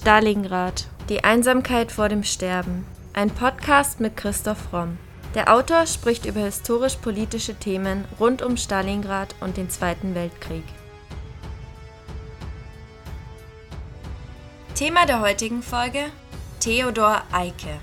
[0.00, 0.86] Stalingrad.
[1.08, 2.86] Die Einsamkeit vor dem Sterben.
[3.14, 4.96] Ein Podcast mit Christoph Romm.
[5.34, 10.62] Der Autor spricht über historisch-politische Themen rund um Stalingrad und den Zweiten Weltkrieg.
[14.76, 16.04] Thema der heutigen Folge:
[16.60, 17.80] Theodor Eicke,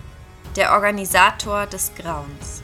[0.55, 2.63] der Organisator des Grauens.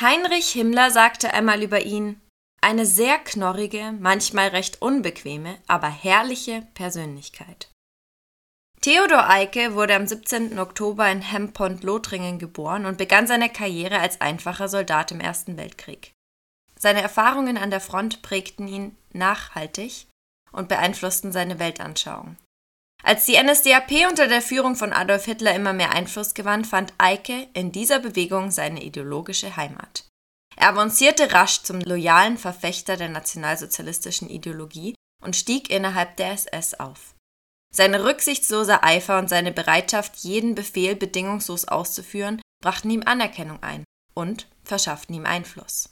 [0.00, 2.20] Heinrich Himmler sagte einmal über ihn,
[2.60, 7.68] eine sehr knorrige, manchmal recht unbequeme, aber herrliche Persönlichkeit.
[8.80, 10.56] Theodor Eicke wurde am 17.
[10.60, 16.12] Oktober in Hempont-Lothringen geboren und begann seine Karriere als einfacher Soldat im Ersten Weltkrieg.
[16.78, 20.06] Seine Erfahrungen an der Front prägten ihn nachhaltig
[20.52, 22.36] und beeinflussten seine Weltanschauung.
[23.02, 27.48] Als die NSDAP unter der Führung von Adolf Hitler immer mehr Einfluss gewann, fand Eicke
[27.54, 30.04] in dieser Bewegung seine ideologische Heimat.
[30.56, 37.14] Er avancierte rasch zum loyalen Verfechter der nationalsozialistischen Ideologie und stieg innerhalb der SS auf.
[37.72, 43.84] Sein rücksichtsloser Eifer und seine Bereitschaft, jeden Befehl bedingungslos auszuführen, brachten ihm Anerkennung ein
[44.14, 45.90] und verschafften ihm Einfluss.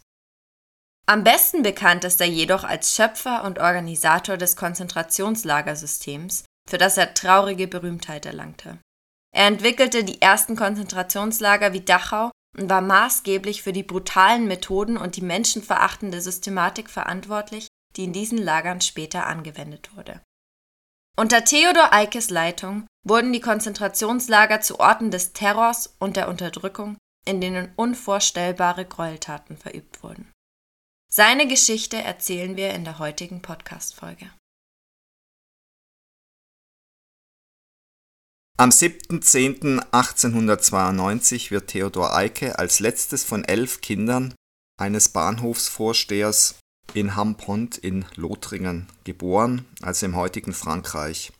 [1.06, 7.14] Am besten bekannt ist er jedoch als Schöpfer und Organisator des Konzentrationslagersystems, für das er
[7.14, 8.78] traurige Berühmtheit erlangte.
[9.34, 15.17] Er entwickelte die ersten Konzentrationslager wie Dachau und war maßgeblich für die brutalen Methoden und
[15.17, 20.20] die menschenverachtende Systematik verantwortlich, die in diesen Lagern später angewendet wurde.
[21.19, 27.41] Unter Theodor Eikes Leitung wurden die Konzentrationslager zu Orten des Terrors und der Unterdrückung, in
[27.41, 30.30] denen unvorstellbare Gräueltaten verübt wurden.
[31.11, 34.30] Seine Geschichte erzählen wir in der heutigen Podcast-Folge.
[38.58, 44.32] Am 7.10.1892 wird Theodor Eicke als letztes von elf Kindern
[44.80, 46.54] eines Bahnhofsvorstehers
[46.94, 51.34] in Hampont in Lothringen geboren, also im heutigen Frankreich.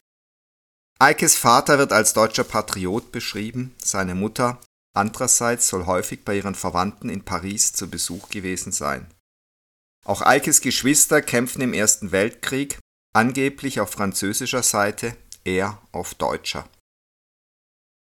[0.99, 4.61] Eikes Vater wird als deutscher Patriot beschrieben, seine Mutter
[4.95, 9.07] andererseits soll häufig bei ihren Verwandten in Paris zu Besuch gewesen sein.
[10.05, 12.79] Auch Eikes Geschwister kämpfen im Ersten Weltkrieg,
[13.15, 16.69] angeblich auf französischer Seite, er auf deutscher.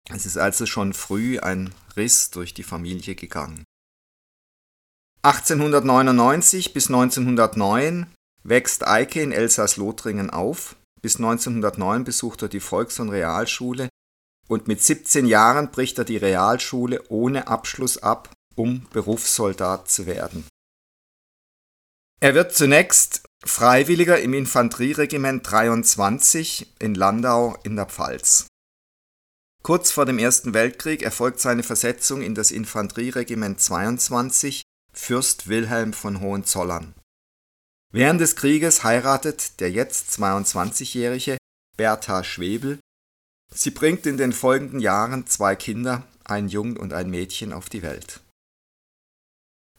[0.09, 3.65] Es ist also schon früh ein Riss durch die Familie gegangen.
[5.23, 8.07] 1899 bis 1909
[8.43, 10.77] wächst Eike in Elsass-Lothringen auf.
[11.03, 13.89] Bis 1909 besucht er die Volks- und Realschule
[14.49, 20.47] und mit 17 Jahren bricht er die Realschule ohne Abschluss ab, um Berufssoldat zu werden.
[22.21, 28.50] Er wird zunächst Freiwilliger im Infanterieregiment 23 in Landau in der Pfalz.
[29.63, 34.63] Kurz vor dem Ersten Weltkrieg erfolgt seine Versetzung in das Infanterieregiment 22
[34.93, 36.95] Fürst Wilhelm von Hohenzollern.
[37.93, 41.37] Während des Krieges heiratet der jetzt 22-jährige
[41.77, 42.79] Bertha Schwebel.
[43.53, 47.83] Sie bringt in den folgenden Jahren zwei Kinder, ein Jung und ein Mädchen, auf die
[47.83, 48.21] Welt.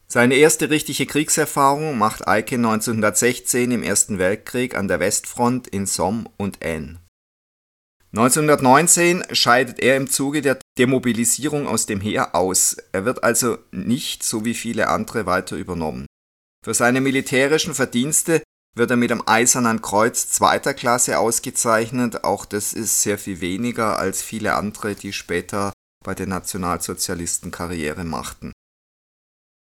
[0.08, 6.26] Seine erste richtige Kriegserfahrung macht Eike 1916 im Ersten Weltkrieg an der Westfront in Somme
[6.36, 7.00] und Aisne.
[8.14, 12.76] 1919 scheidet er im Zuge der Demobilisierung aus dem Heer aus.
[12.92, 16.08] Er wird also nicht, so wie viele andere, weiter übernommen.
[16.64, 18.44] Für seine militärischen Verdienste
[18.76, 22.26] wird er mit dem Eisernen Kreuz zweiter Klasse ausgezeichnet.
[22.26, 25.72] Auch das ist sehr viel weniger als viele andere, die später
[26.04, 28.52] bei den Nationalsozialisten Karriere machten.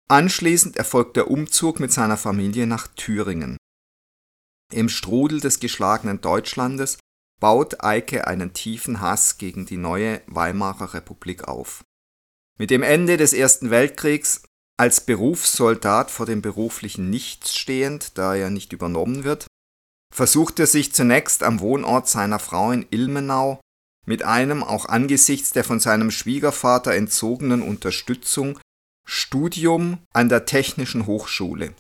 [0.08, 3.56] Anschließend erfolgt der Umzug mit seiner Familie nach Thüringen.
[4.72, 6.98] Im Strudel des geschlagenen Deutschlandes
[7.40, 11.84] baut Eike einen tiefen Hass gegen die neue Weimarer Republik auf.
[12.58, 14.42] Mit dem Ende des Ersten Weltkriegs
[14.78, 19.46] als Berufssoldat vor dem beruflichen Nichts stehend, da er nicht übernommen wird,
[20.14, 23.60] versucht er sich zunächst am Wohnort seiner Frau in Ilmenau
[24.06, 28.58] mit einem auch angesichts der von seinem Schwiegervater entzogenen Unterstützung
[29.06, 31.74] Studium an der Technischen Hochschule.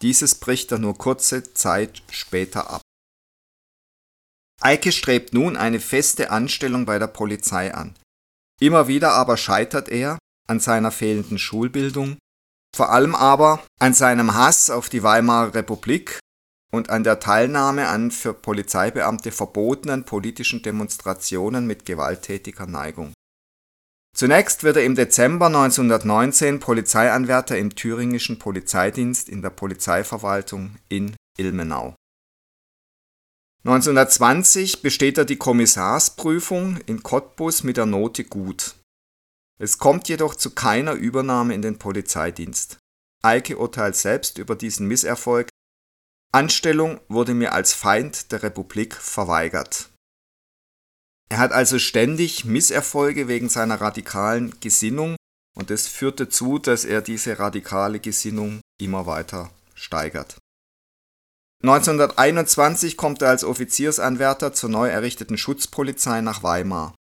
[0.00, 2.82] Dieses bricht er nur kurze Zeit später ab.
[4.62, 7.94] Eike strebt nun eine feste Anstellung bei der Polizei an.
[8.60, 10.18] Immer wieder aber scheitert er
[10.48, 12.16] an seiner fehlenden Schulbildung,
[12.74, 16.20] vor allem aber an seinem Hass auf die Weimarer Republik
[16.72, 23.12] und an der Teilnahme an für Polizeibeamte verbotenen politischen Demonstrationen mit gewalttätiger Neigung.
[24.16, 31.94] Zunächst wird er im Dezember 1919 Polizeianwärter im thüringischen Polizeidienst in der Polizeiverwaltung in Ilmenau.
[33.64, 38.74] 1920 besteht er die Kommissarsprüfung in Cottbus mit der Note Gut.
[39.60, 42.78] Es kommt jedoch zu keiner Übernahme in den Polizeidienst.
[43.22, 45.48] Eike urteilt selbst über diesen Misserfolg,
[46.34, 49.90] Anstellung wurde mir als Feind der Republik verweigert.
[51.30, 55.14] Er hat also ständig Misserfolge wegen seiner radikalen Gesinnung
[55.54, 60.36] und es führte zu, dass er diese radikale Gesinnung immer weiter steigert.
[61.62, 66.94] 1921 kommt er als Offiziersanwärter zur neu errichteten Schutzpolizei nach Weimar.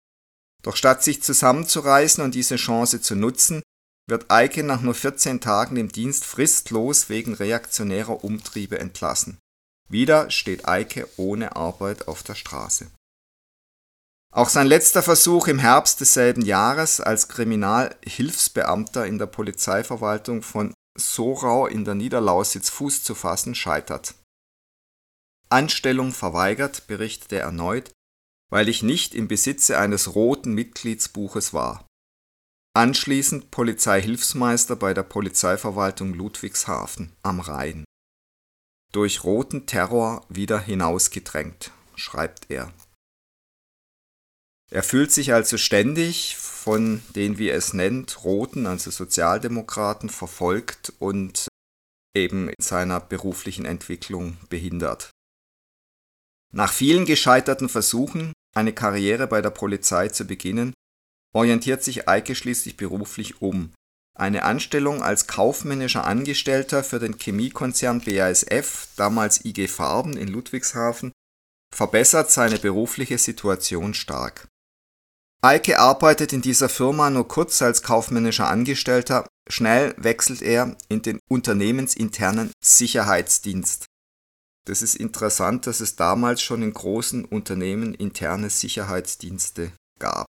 [0.64, 3.62] Doch statt sich zusammenzureißen und diese Chance zu nutzen,
[4.10, 9.38] wird Eike nach nur 14 Tagen im Dienst fristlos wegen reaktionärer Umtriebe entlassen.
[9.88, 12.88] Wieder steht Eike ohne Arbeit auf der Straße.
[14.32, 21.66] Auch sein letzter Versuch im Herbst desselben Jahres als Kriminalhilfsbeamter in der Polizeiverwaltung von Sorau
[21.66, 24.16] in der Niederlausitz Fuß zu fassen scheitert.
[25.50, 27.92] Anstellung verweigert, berichtet er erneut,
[28.50, 31.86] weil ich nicht im Besitze eines roten Mitgliedsbuches war.
[32.76, 37.84] Anschließend Polizeihilfsmeister bei der Polizeiverwaltung Ludwigshafen am Rhein.
[38.92, 42.72] Durch roten Terror wieder hinausgedrängt, schreibt er.
[44.72, 50.94] Er fühlt sich also ständig von den, wie er es nennt, Roten, also Sozialdemokraten, verfolgt
[51.00, 51.48] und
[52.16, 55.10] eben in seiner beruflichen Entwicklung behindert.
[56.52, 60.74] Nach vielen gescheiterten Versuchen, eine Karriere bei der Polizei zu beginnen,
[61.34, 63.72] orientiert sich Eike schließlich beruflich um.
[64.18, 71.12] Eine Anstellung als kaufmännischer Angestellter für den Chemiekonzern BASF, damals IG Farben in Ludwigshafen,
[71.74, 74.48] verbessert seine berufliche Situation stark.
[75.42, 81.20] Eike arbeitet in dieser Firma nur kurz als kaufmännischer Angestellter, schnell wechselt er in den
[81.30, 83.86] unternehmensinternen Sicherheitsdienst.
[84.70, 90.28] Das ist interessant, dass es damals schon in großen Unternehmen interne Sicherheitsdienste gab.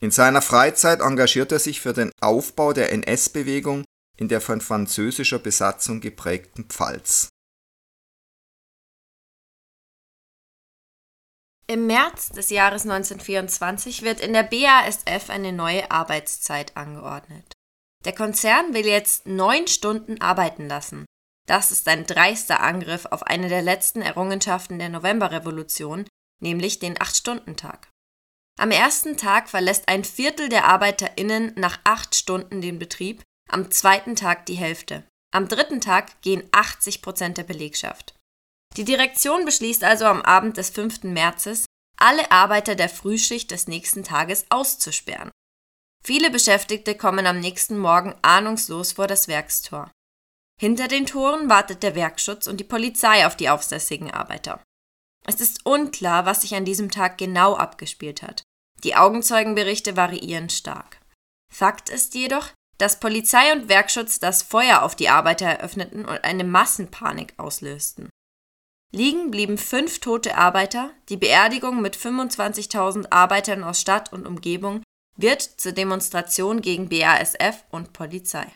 [0.00, 3.84] In seiner Freizeit engagiert er sich für den Aufbau der NS-Bewegung
[4.16, 7.28] in der von französischer Besatzung geprägten Pfalz.
[11.66, 17.52] Im März des Jahres 1924 wird in der BASF eine neue Arbeitszeit angeordnet.
[18.06, 21.04] Der Konzern will jetzt neun Stunden arbeiten lassen.
[21.46, 26.06] Das ist ein dreister Angriff auf eine der letzten Errungenschaften der Novemberrevolution,
[26.40, 27.88] nämlich den Acht-Stunden-Tag.
[28.58, 34.16] Am ersten Tag verlässt ein Viertel der ArbeiterInnen nach acht Stunden den Betrieb, am zweiten
[34.16, 35.04] Tag die Hälfte.
[35.32, 38.14] Am dritten Tag gehen 80 Prozent der Belegschaft.
[38.76, 41.04] Die Direktion beschließt also am Abend des 5.
[41.04, 41.66] Märzes,
[41.98, 45.30] alle Arbeiter der Frühschicht des nächsten Tages auszusperren.
[46.02, 49.90] Viele Beschäftigte kommen am nächsten Morgen ahnungslos vor das Werkstor.
[50.58, 54.62] Hinter den Toren wartet der Werkschutz und die Polizei auf die aufsässigen Arbeiter.
[55.26, 58.42] Es ist unklar, was sich an diesem Tag genau abgespielt hat.
[58.84, 61.00] Die Augenzeugenberichte variieren stark.
[61.52, 66.44] Fakt ist jedoch, dass Polizei und Werkschutz das Feuer auf die Arbeiter eröffneten und eine
[66.44, 68.08] Massenpanik auslösten.
[68.92, 74.82] Liegen blieben fünf tote Arbeiter, die Beerdigung mit 25.000 Arbeitern aus Stadt und Umgebung
[75.16, 78.46] wird zur Demonstration gegen BASF und Polizei.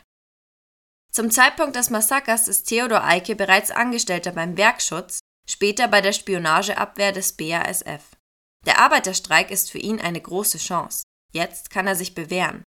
[1.11, 5.19] Zum Zeitpunkt des Massakers ist Theodor Eike bereits Angestellter beim Werkschutz,
[5.49, 8.15] später bei der Spionageabwehr des BASF.
[8.65, 11.03] Der Arbeiterstreik ist für ihn eine große Chance.
[11.33, 12.63] Jetzt kann er sich bewähren.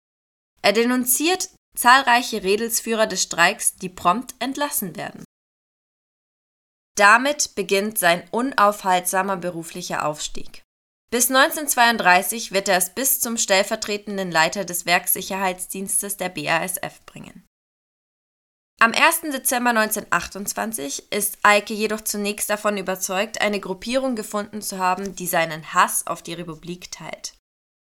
[0.63, 5.23] Er denunziert zahlreiche Redelsführer des Streiks, die prompt entlassen werden.
[6.97, 10.63] Damit beginnt sein unaufhaltsamer beruflicher Aufstieg.
[11.11, 17.45] Bis 1932 wird er es bis zum stellvertretenden Leiter des Werkssicherheitsdienstes der BASF bringen.
[18.83, 19.31] Am 1.
[19.31, 25.75] Dezember 1928 ist Eike jedoch zunächst davon überzeugt, eine Gruppierung gefunden zu haben, die seinen
[25.75, 27.37] Hass auf die Republik teilt.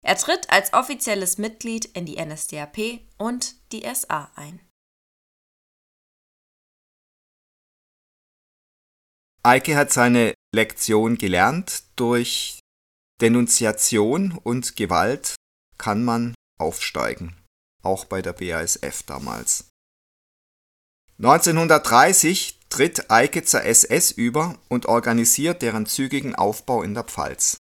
[0.03, 4.61] Er tritt als offizielles Mitglied in die NSDAP und die SA ein.
[9.43, 11.83] Eike hat seine Lektion gelernt.
[11.97, 12.61] Durch
[13.21, 15.35] Denunziation und Gewalt
[15.77, 17.37] kann man aufsteigen.
[17.83, 19.69] Auch bei der BASF damals.
[21.21, 27.57] 1930 tritt Eike zur SS über und organisiert deren zügigen Aufbau in der Pfalz.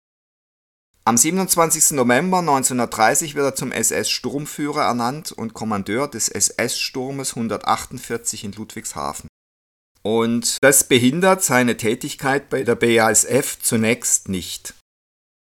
[1.05, 1.93] Am 27.
[1.93, 9.29] November 1930 wird er zum SS-Sturmführer ernannt und Kommandeur des SS-Sturmes 148 in Ludwigshafen.
[10.03, 14.75] Und das behindert seine Tätigkeit bei der BASF zunächst nicht.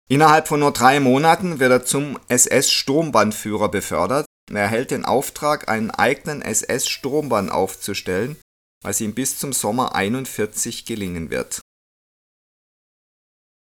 [0.08, 4.25] Innerhalb von nur drei Monaten wird er zum SS-Sturmbannführer befördert.
[4.50, 8.36] Er erhält den Auftrag, einen eigenen SS-Sturmbahn aufzustellen,
[8.82, 11.60] was ihm bis zum Sommer 41 gelingen wird.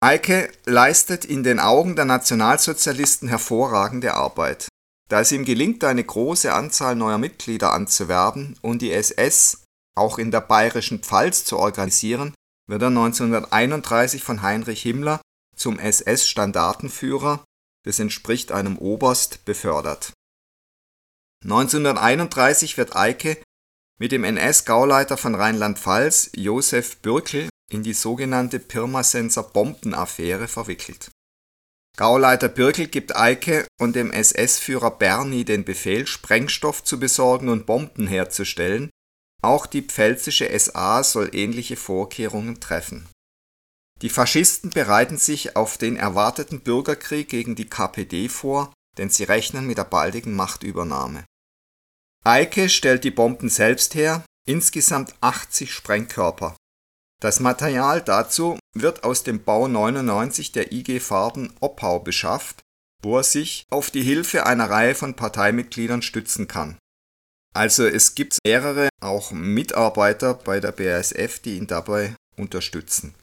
[0.02, 4.66] Eike leistet in den Augen der Nationalsozialisten hervorragende Arbeit.
[5.08, 9.62] Da es ihm gelingt, eine große Anzahl neuer Mitglieder anzuwerben und die SS
[9.94, 12.34] auch in der bayerischen Pfalz zu organisieren,
[12.68, 15.20] wird er 1931 von Heinrich Himmler
[15.54, 17.44] zum SS-Standartenführer,
[17.84, 20.12] das entspricht einem Oberst, befördert.
[21.44, 23.36] 1931 wird Eike
[23.98, 31.10] mit dem NS-Gauleiter von Rheinland-Pfalz, Josef Bürkel, in die sogenannte Pirmasenser Bombenaffäre verwickelt.
[31.96, 38.06] Gauleiter Bürkel gibt Eike und dem SS-Führer Berni den Befehl, Sprengstoff zu besorgen und Bomben
[38.06, 38.90] herzustellen,
[39.42, 43.08] auch die pfälzische SA soll ähnliche Vorkehrungen treffen.
[44.00, 49.66] Die Faschisten bereiten sich auf den erwarteten Bürgerkrieg gegen die KPD vor, denn sie rechnen
[49.66, 51.24] mit der baldigen Machtübernahme.
[52.24, 56.56] Eike stellt die Bomben selbst her, insgesamt 80 Sprengkörper.
[57.20, 62.62] Das Material dazu wird aus dem Bau 99 der IG Farben Oppau beschafft,
[63.02, 66.78] wo er sich auf die Hilfe einer Reihe von Parteimitgliedern stützen kann.
[67.54, 73.14] Also es gibt mehrere auch Mitarbeiter bei der BASF, die ihn dabei unterstützen.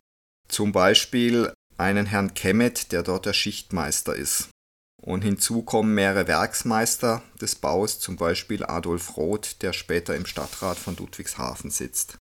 [0.48, 4.50] Zum Beispiel einen Herrn Kemmet, der dort der Schichtmeister ist.
[5.10, 10.78] Und hinzu kommen mehrere Werksmeister des Baus, zum Beispiel Adolf Roth, der später im Stadtrat
[10.78, 12.20] von Ludwigshafen sitzt.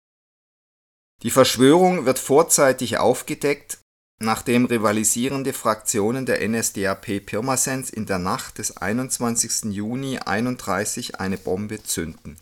[1.21, 3.77] Die Verschwörung wird vorzeitig aufgedeckt,
[4.19, 9.71] nachdem rivalisierende Fraktionen der NSDAP Pirmasens in der Nacht des 21.
[9.71, 12.39] Juni 31 eine Bombe zünden.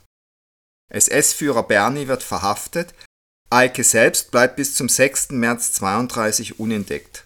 [0.90, 2.94] SS-Führer Berni wird verhaftet,
[3.50, 5.32] Eike selbst bleibt bis zum 6.
[5.32, 7.26] März 32 unentdeckt.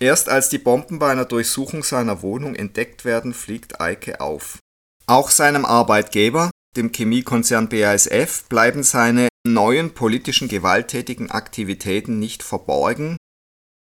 [0.00, 4.58] Erst als die Bomben bei einer Durchsuchung seiner Wohnung entdeckt werden, fliegt Eike auf.
[5.06, 13.16] Auch seinem Arbeitgeber, dem Chemiekonzern BASF, bleiben seine neuen politischen gewalttätigen Aktivitäten nicht verborgen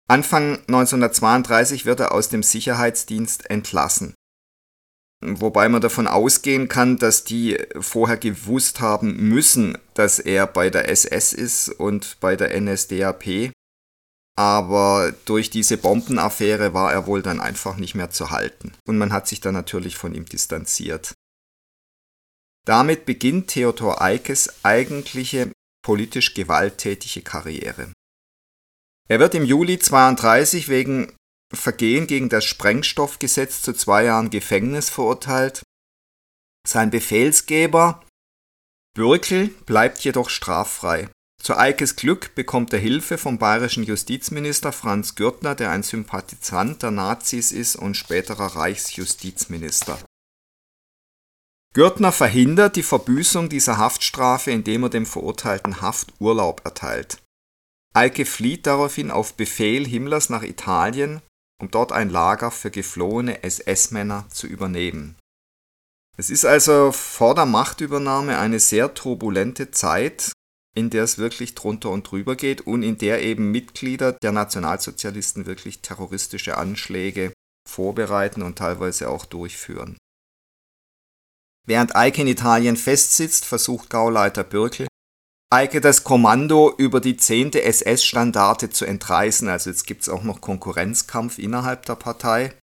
[0.10, 4.13] Anfang 1932 wird er aus dem Sicherheitsdienst entlassen.
[5.25, 10.89] Wobei man davon ausgehen kann, dass die vorher gewusst haben müssen, dass er bei der
[10.89, 13.51] SS ist und bei der NSDAP.
[14.36, 18.74] Aber durch diese Bombenaffäre war er wohl dann einfach nicht mehr zu halten.
[18.88, 21.13] Und man hat sich dann natürlich von ihm distanziert.
[22.66, 25.52] Damit beginnt Theodor Eikes eigentliche
[25.84, 27.92] politisch gewalttätige Karriere.
[29.10, 31.13] Er wird im Juli 32 wegen
[31.54, 35.62] Vergehen gegen das Sprengstoffgesetz zu zwei Jahren Gefängnis verurteilt.
[36.68, 38.04] Sein Befehlsgeber
[38.96, 41.10] Bürkel bleibt jedoch straffrei.
[41.44, 46.92] Zu Eikes Glück bekommt er Hilfe vom bayerischen Justizminister Franz Gürtner, der ein Sympathisant der
[46.92, 50.00] Nazis ist und späterer Reichsjustizminister.
[51.74, 57.18] Gürtner verhindert die Verbüßung dieser Haftstrafe, indem er dem Verurteilten Hafturlaub erteilt.
[57.94, 61.22] Eike flieht daraufhin auf Befehl Himmlers nach Italien,
[61.62, 65.18] um dort ein Lager für geflohene SS-Männer zu übernehmen.
[66.16, 70.32] Es ist also vor der Machtübernahme eine sehr turbulente Zeit,
[70.75, 75.46] in der es wirklich drunter und drüber geht und in der eben Mitglieder der Nationalsozialisten
[75.46, 77.34] wirklich terroristische Anschläge
[77.70, 79.98] vorbereiten und teilweise auch durchführen.
[81.65, 84.88] Während Eike in Italien festsitzt, versucht Gauleiter Bürkel,
[85.53, 87.53] Eike das Kommando über die 10.
[87.53, 89.48] SS-Standarte zu entreißen.
[89.48, 92.58] Also jetzt gibt es auch noch Konkurrenzkampf innerhalb der Partei.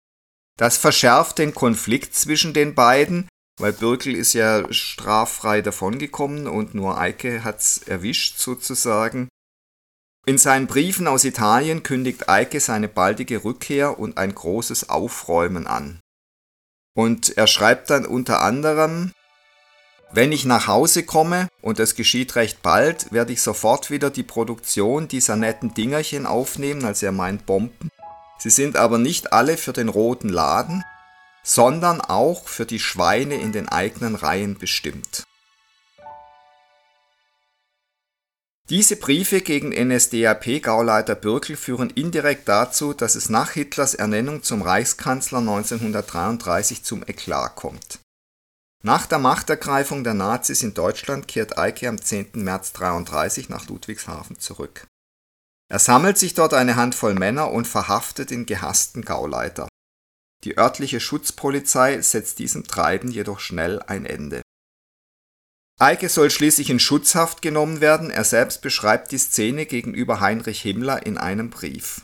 [0.57, 6.97] Das verschärft den Konflikt zwischen den beiden, weil Birkel ist ja straffrei davongekommen und nur
[6.97, 9.27] Eike hat's erwischt sozusagen.
[10.25, 15.99] In seinen Briefen aus Italien kündigt Eike seine baldige Rückkehr und ein großes Aufräumen an.
[16.95, 19.11] Und er schreibt dann unter anderem,
[20.11, 24.23] wenn ich nach Hause komme, und es geschieht recht bald, werde ich sofort wieder die
[24.23, 27.89] Produktion dieser netten Dingerchen aufnehmen, also er meint Bomben.
[28.39, 30.83] Sie sind aber nicht alle für den roten Laden,
[31.49, 35.23] sondern auch für die Schweine in den eigenen Reihen bestimmt.
[38.69, 45.39] Diese Briefe gegen NSDAP-Gauleiter Bürkel führen indirekt dazu, dass es nach Hitlers Ernennung zum Reichskanzler
[45.39, 47.97] 1933 zum Eklat kommt.
[48.83, 52.43] Nach der Machtergreifung der Nazis in Deutschland kehrt Eike am 10.
[52.43, 54.85] März 1933 nach Ludwigshafen zurück.
[55.67, 59.67] Er sammelt sich dort eine Handvoll Männer und verhaftet den gehassten Gauleiter.
[60.43, 64.41] Die örtliche Schutzpolizei setzt diesem Treiben jedoch schnell ein Ende.
[65.79, 71.03] Eike soll schließlich in Schutzhaft genommen werden, er selbst beschreibt die Szene gegenüber Heinrich Himmler
[71.05, 72.01] in einem Brief.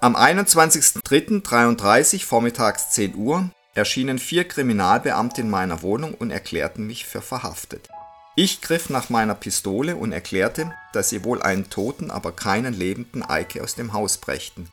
[0.00, 7.22] Am 21.03.33 vormittags 10 Uhr erschienen vier Kriminalbeamte in meiner Wohnung und erklärten mich für
[7.22, 7.88] verhaftet.
[8.34, 13.22] Ich griff nach meiner Pistole und erklärte, dass sie wohl einen toten, aber keinen lebenden
[13.22, 14.70] Eike aus dem Haus brächten.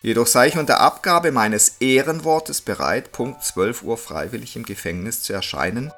[0.00, 5.32] Jedoch sei ich unter Abgabe meines Ehrenwortes bereit, Punkt 12 Uhr freiwillig im Gefängnis zu
[5.32, 5.92] erscheinen,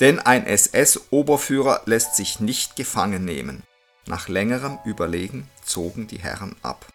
[0.00, 3.62] denn ein SS-Oberführer lässt sich nicht gefangen nehmen.
[4.06, 6.86] Nach längerem Überlegen zogen die Herren ab.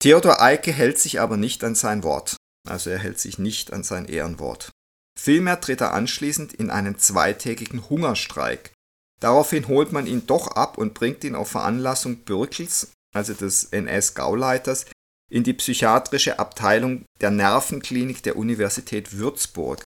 [0.00, 2.36] Theodor Eicke hält sich aber nicht an sein Wort,
[2.68, 4.70] also er hält sich nicht an sein Ehrenwort.
[5.18, 8.72] Vielmehr tritt er anschließend in einen zweitägigen Hungerstreik.
[9.20, 14.86] Daraufhin holt man ihn doch ab und bringt ihn auf Veranlassung Bürkels, also des NS-Gauleiters,
[15.30, 19.82] in die psychiatrische Abteilung der Nervenklinik der Universität Würzburg.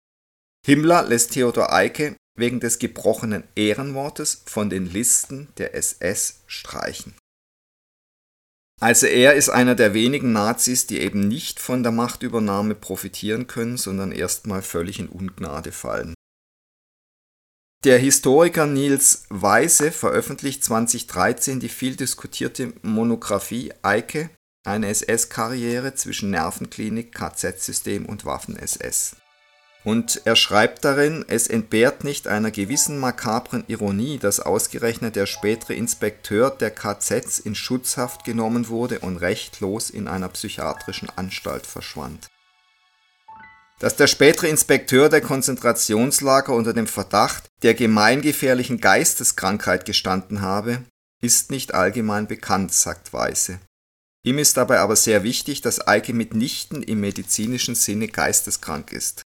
[0.64, 7.14] Himmler lässt Theodor Eicke wegen des gebrochenen Ehrenwortes von den Listen der SS streichen.
[8.80, 13.76] Also er ist einer der wenigen Nazis, die eben nicht von der Machtübernahme profitieren können,
[13.76, 16.14] sondern erstmal völlig in Ungnade fallen.
[17.84, 24.30] Der Historiker Niels Weise veröffentlicht 2013 die viel diskutierte Monographie Eike,
[24.64, 29.16] eine SS-Karriere zwischen Nervenklinik, KZ-System und Waffen-SS.
[29.82, 35.74] Und er schreibt darin, es entbehrt nicht einer gewissen makabren Ironie, dass ausgerechnet der spätere
[35.74, 42.28] Inspekteur der KZs in Schutzhaft genommen wurde und rechtlos in einer psychiatrischen Anstalt verschwand.
[43.82, 50.84] Dass der spätere Inspekteur der Konzentrationslager unter dem Verdacht der gemeingefährlichen Geisteskrankheit gestanden habe,
[51.20, 53.58] ist nicht allgemein bekannt, sagt Weise.
[54.24, 59.22] Ihm ist dabei aber sehr wichtig, dass Eike mitnichten im medizinischen Sinne geisteskrank ist.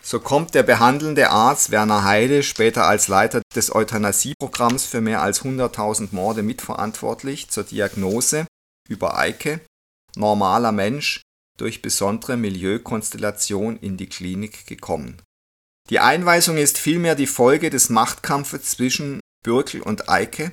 [0.00, 5.42] So kommt der behandelnde Arzt Werner Heide, später als Leiter des Euthanasieprogramms für mehr als
[5.42, 8.46] 100.000 Morde mitverantwortlich, zur Diagnose
[8.88, 9.60] über Eike,
[10.14, 11.22] normaler Mensch,
[11.58, 15.20] durch besondere Milieukonstellation in die Klinik gekommen.
[15.90, 20.52] Die Einweisung ist vielmehr die Folge des Machtkampfes zwischen Bürkel und Eike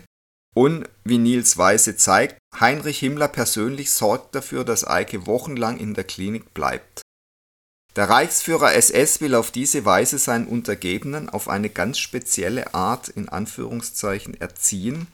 [0.54, 6.04] und, wie Nils Weise zeigt, Heinrich Himmler persönlich sorgt dafür, dass Eike wochenlang in der
[6.04, 7.02] Klinik bleibt.
[7.96, 13.28] Der Reichsführer SS will auf diese Weise seinen Untergebenen auf eine ganz spezielle Art in
[13.30, 15.08] Anführungszeichen erziehen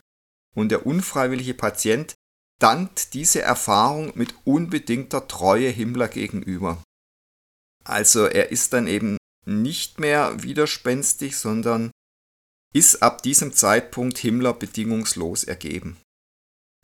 [0.56, 2.14] und der unfreiwillige Patient
[2.60, 6.82] dankt diese Erfahrung mit unbedingter Treue Himmler gegenüber.
[7.84, 11.92] Also er ist dann eben nicht mehr widerspenstig, sondern
[12.74, 15.98] ist ab diesem Zeitpunkt Himmler bedingungslos ergeben.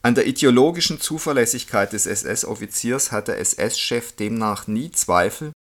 [0.01, 5.53] An der ideologischen Zuverlässigkeit des SS-Offiziers hat der SS-Chef demnach nie Zweifel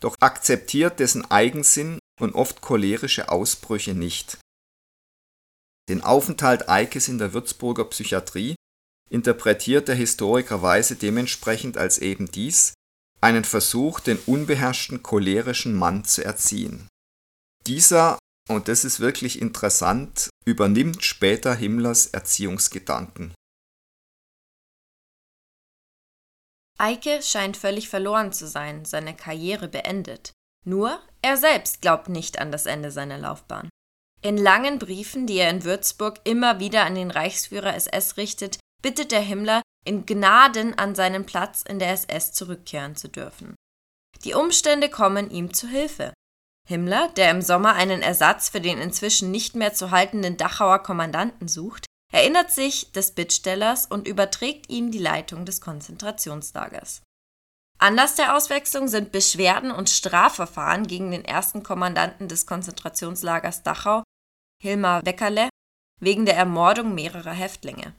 [0.00, 4.38] doch akzeptiert dessen Eigensinn und oft cholerische Ausbrüche nicht.
[5.88, 8.55] Den Aufenthalt Eikes in der Würzburger Psychiatrie
[9.10, 12.74] interpretiert der Historiker Weise dementsprechend als eben dies,
[13.20, 16.88] einen Versuch, den unbeherrschten cholerischen Mann zu erziehen.
[17.66, 23.34] Dieser, und das ist wirklich interessant, übernimmt später Himmlers Erziehungsgedanken.
[26.78, 30.32] Eike scheint völlig verloren zu sein, seine Karriere beendet.
[30.66, 33.70] Nur er selbst glaubt nicht an das Ende seiner Laufbahn.
[34.20, 39.10] In langen Briefen, die er in Würzburg immer wieder an den Reichsführer SS richtet, bittet
[39.10, 43.56] der Himmler, in Gnaden an seinen Platz in der SS zurückkehren zu dürfen.
[44.22, 46.14] Die Umstände kommen ihm zu Hilfe.
[46.68, 51.48] Himmler, der im Sommer einen Ersatz für den inzwischen nicht mehr zu haltenden Dachauer Kommandanten
[51.48, 57.02] sucht, erinnert sich des Bittstellers und überträgt ihm die Leitung des Konzentrationslagers.
[57.78, 64.04] Anlass der Auswechslung sind Beschwerden und Strafverfahren gegen den ersten Kommandanten des Konzentrationslagers Dachau,
[64.62, 65.48] Hilmar Weckerle,
[66.00, 67.92] wegen der Ermordung mehrerer Häftlinge.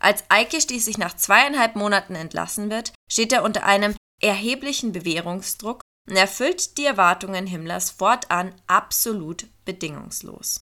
[0.00, 6.16] Als Eike schließlich nach zweieinhalb Monaten entlassen wird, steht er unter einem erheblichen Bewährungsdruck und
[6.16, 10.60] erfüllt die Erwartungen Himmlers fortan absolut bedingungslos.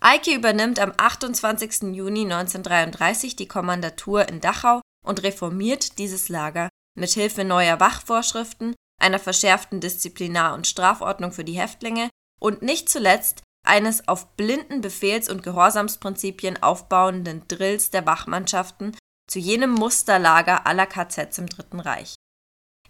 [0.00, 1.94] Eike übernimmt am 28.
[1.94, 9.18] Juni 1933 die Kommandatur in Dachau und reformiert dieses Lager mit Hilfe neuer Wachvorschriften, einer
[9.18, 12.10] verschärften Disziplinar- und Strafordnung für die Häftlinge
[12.40, 18.96] und nicht zuletzt eines auf blinden Befehls- und Gehorsamsprinzipien aufbauenden Drills der Wachmannschaften
[19.28, 22.14] zu jenem Musterlager aller KZs im Dritten Reich.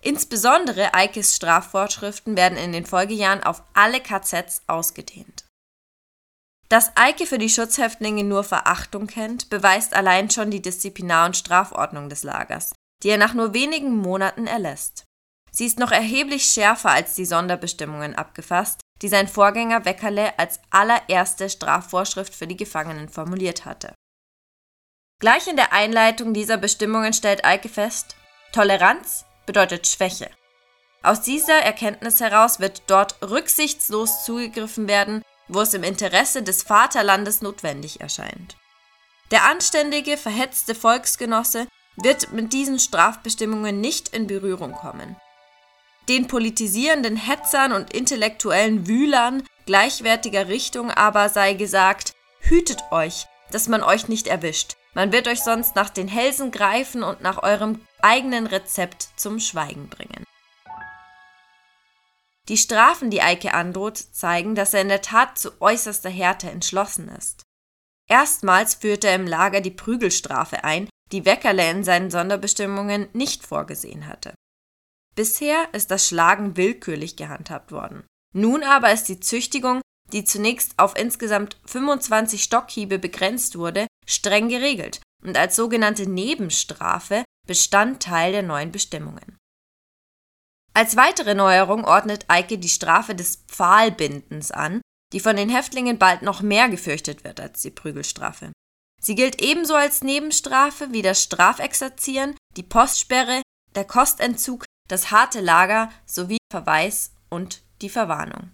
[0.00, 5.46] Insbesondere Eikes Strafvorschriften werden in den Folgejahren auf alle KZs ausgedehnt.
[6.68, 12.08] Dass Eike für die Schutzhäftlinge nur Verachtung kennt, beweist allein schon die Disziplinar- und Strafordnung
[12.08, 15.04] des Lagers, die er nach nur wenigen Monaten erlässt.
[15.50, 21.50] Sie ist noch erheblich schärfer als die Sonderbestimmungen abgefasst, die sein Vorgänger Weckerle als allererste
[21.50, 23.92] Strafvorschrift für die Gefangenen formuliert hatte.
[25.20, 28.16] Gleich in der Einleitung dieser Bestimmungen stellt Eike fest,
[28.52, 30.30] Toleranz bedeutet Schwäche.
[31.02, 37.42] Aus dieser Erkenntnis heraus wird dort rücksichtslos zugegriffen werden, wo es im Interesse des Vaterlandes
[37.42, 38.56] notwendig erscheint.
[39.30, 45.16] Der anständige, verhetzte Volksgenosse wird mit diesen Strafbestimmungen nicht in Berührung kommen.
[46.08, 53.82] Den politisierenden Hetzern und intellektuellen Wühlern gleichwertiger Richtung aber sei gesagt, hütet euch, dass man
[53.82, 54.76] euch nicht erwischt.
[54.94, 59.88] Man wird euch sonst nach den Hälsen greifen und nach eurem eigenen Rezept zum Schweigen
[59.88, 60.24] bringen.
[62.48, 67.08] Die Strafen, die Eike androht, zeigen, dass er in der Tat zu äußerster Härte entschlossen
[67.08, 67.42] ist.
[68.06, 74.06] Erstmals führte er im Lager die Prügelstrafe ein, die Weckerle in seinen Sonderbestimmungen nicht vorgesehen
[74.06, 74.34] hatte.
[75.14, 78.04] Bisher ist das Schlagen willkürlich gehandhabt worden.
[78.34, 79.80] Nun aber ist die Züchtigung,
[80.12, 88.32] die zunächst auf insgesamt 25 Stockhiebe begrenzt wurde, streng geregelt und als sogenannte Nebenstrafe Bestandteil
[88.32, 89.38] der neuen Bestimmungen.
[90.72, 94.80] Als weitere Neuerung ordnet Eike die Strafe des Pfahlbindens an,
[95.12, 98.52] die von den Häftlingen bald noch mehr gefürchtet wird als die Prügelstrafe.
[99.00, 103.42] Sie gilt ebenso als Nebenstrafe wie das Strafexerzieren, die Postsperre,
[103.76, 108.50] der Kostentzug, das harte Lager sowie Verweis und die Verwarnung.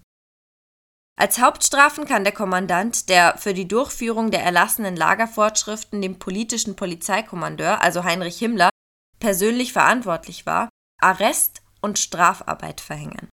[1.19, 7.83] Als Hauptstrafen kann der Kommandant, der für die Durchführung der erlassenen Lagervorschriften dem politischen Polizeikommandeur,
[7.83, 8.71] also Heinrich Himmler,
[9.19, 13.29] persönlich verantwortlich war, Arrest und Strafarbeit verhängen.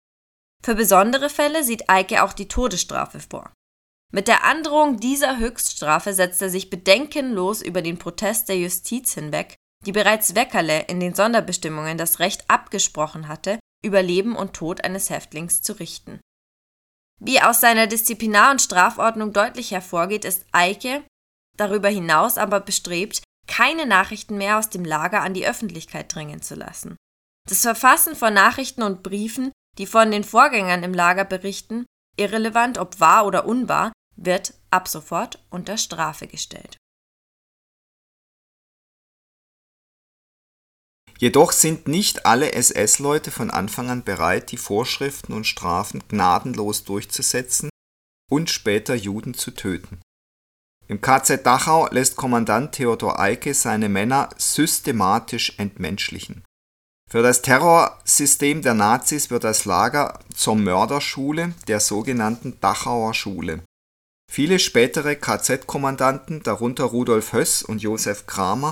[0.63, 3.51] Für besondere Fälle sieht Eike auch die Todesstrafe vor.
[4.13, 9.56] Mit der Androhung dieser Höchststrafe setzt er sich bedenkenlos über den Protest der Justiz hinweg,
[9.86, 15.10] die bereits Weckerle in den Sonderbestimmungen das Recht abgesprochen hatte, über Leben und Tod eines
[15.10, 16.19] Häftlings zu richten.
[17.19, 21.04] Wie aus seiner Disziplinar- und Strafordnung deutlich hervorgeht, ist Eike
[21.58, 26.56] darüber hinaus aber bestrebt, keine Nachrichten mehr aus dem Lager an die Öffentlichkeit dringen zu
[26.56, 26.96] lassen.
[27.48, 33.00] Das Verfassen von Nachrichten und Briefen, die von den Vorgängern im Lager berichten, irrelevant ob
[33.00, 36.78] wahr oder unwahr, wird ab sofort unter Strafe gestellt.
[41.19, 47.69] Jedoch sind nicht alle SS-Leute von Anfang an bereit, die Vorschriften und Strafen gnadenlos durchzusetzen
[48.30, 50.02] und später Juden zu töten.
[50.88, 56.43] Im KZ Dachau lässt Kommandant Theodor Eicke seine Männer systematisch entmenschlichen.
[57.10, 63.63] Für das Terrorsystem der Nazis wird das Lager zur Mörderschule der sogenannten Dachauer Schule.
[64.32, 68.71] Viele spätere KZ-Kommandanten, darunter Rudolf Höss und Josef Kramer,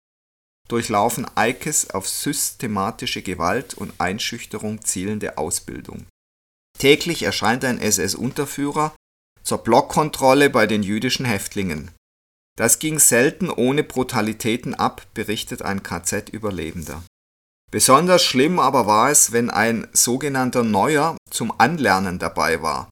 [0.72, 6.08] durchlaufen Eikes auf systematische Gewalt und Einschüchterung zielende Ausbildung.
[6.80, 8.96] Täglich erscheint ein SS-Unterführer
[9.44, 11.92] zur Blockkontrolle bei den jüdischen Häftlingen.
[12.58, 17.04] Das ging selten ohne Brutalitäten ab, berichtet ein KZ-Überlebender.
[17.72, 22.90] Besonders schlimm aber war es, wenn ein sogenannter Neuer zum Anlernen dabei war.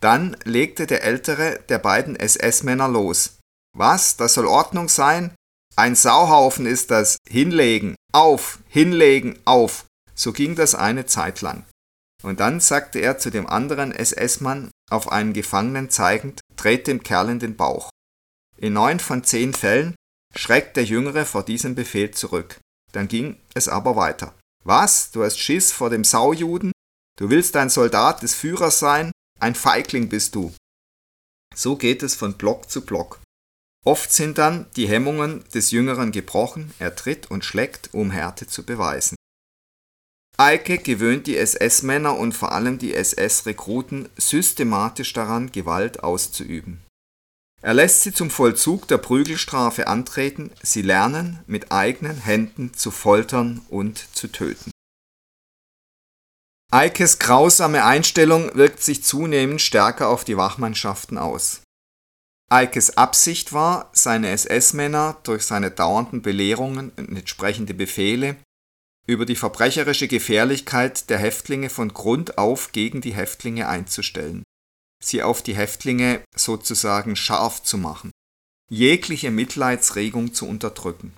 [0.00, 3.38] Dann legte der ältere der beiden SS-Männer los.
[3.76, 5.34] Was, das soll Ordnung sein?
[5.78, 7.18] Ein Sauhaufen ist das.
[7.28, 9.84] Hinlegen, auf, hinlegen, auf.
[10.14, 11.66] So ging das eine Zeit lang.
[12.22, 17.28] Und dann sagte er zu dem anderen SS-Mann, auf einen Gefangenen zeigend, dreht dem Kerl
[17.28, 17.90] in den Bauch.
[18.56, 19.94] In neun von zehn Fällen
[20.34, 22.58] schreckt der Jüngere vor diesem Befehl zurück.
[22.92, 24.34] Dann ging es aber weiter.
[24.64, 25.10] Was?
[25.10, 26.72] Du hast Schiss vor dem Saujuden?
[27.18, 29.12] Du willst ein Soldat des Führers sein?
[29.40, 30.54] Ein Feigling bist du.
[31.54, 33.20] So geht es von Block zu Block.
[33.86, 38.64] Oft sind dann die Hemmungen des Jüngeren gebrochen, er tritt und schlägt, um Härte zu
[38.64, 39.14] beweisen.
[40.36, 46.82] Eike gewöhnt die SS-Männer und vor allem die SS-Rekruten systematisch daran, Gewalt auszuüben.
[47.62, 53.64] Er lässt sie zum Vollzug der Prügelstrafe antreten, sie lernen, mit eigenen Händen zu foltern
[53.68, 54.72] und zu töten.
[56.72, 61.62] Eikes grausame Einstellung wirkt sich zunehmend stärker auf die Wachmannschaften aus.
[62.48, 68.36] Eikes Absicht war, seine SS-Männer durch seine dauernden Belehrungen und entsprechende Befehle
[69.08, 74.42] über die verbrecherische Gefährlichkeit der Häftlinge von Grund auf gegen die Häftlinge einzustellen
[75.02, 78.10] sie auf die Häftlinge sozusagen scharf zu machen,
[78.70, 81.14] jegliche Mitleidsregung zu unterdrücken.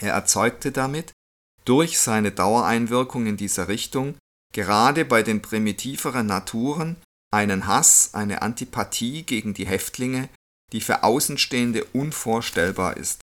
[0.00, 1.12] Er erzeugte damit
[1.64, 4.16] durch seine Dauereinwirkung in dieser Richtung
[4.52, 6.96] gerade bei den primitiveren Naturen
[7.32, 10.28] einen Hass, eine Antipathie gegen die Häftlinge,
[10.72, 13.20] die für Außenstehende unvorstellbar ist.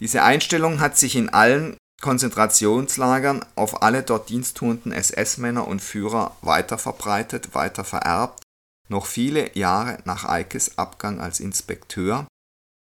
[0.00, 6.78] Diese Einstellung hat sich in allen Konzentrationslagern auf alle dort diensttuenden SS-Männer und Führer weiter
[6.78, 8.42] verbreitet, weiter vererbt
[8.88, 12.26] noch viele Jahre nach Eikes Abgang als Inspekteur,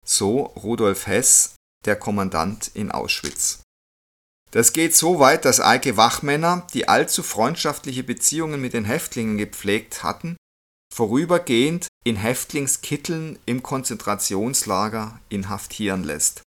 [0.04, 3.60] so Rudolf Hess, der Kommandant in Auschwitz.
[4.50, 10.02] Das geht so weit, dass Eike Wachmänner, die allzu freundschaftliche Beziehungen mit den Häftlingen gepflegt
[10.02, 10.36] hatten,
[10.98, 16.42] vorübergehend in Häftlingskitteln im Konzentrationslager inhaftieren lässt.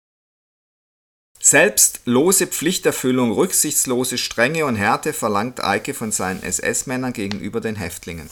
[1.39, 8.29] Selbst lose Pflichterfüllung, rücksichtslose Strenge und Härte verlangt Eike von seinen SS-Männern gegenüber den Häftlingen.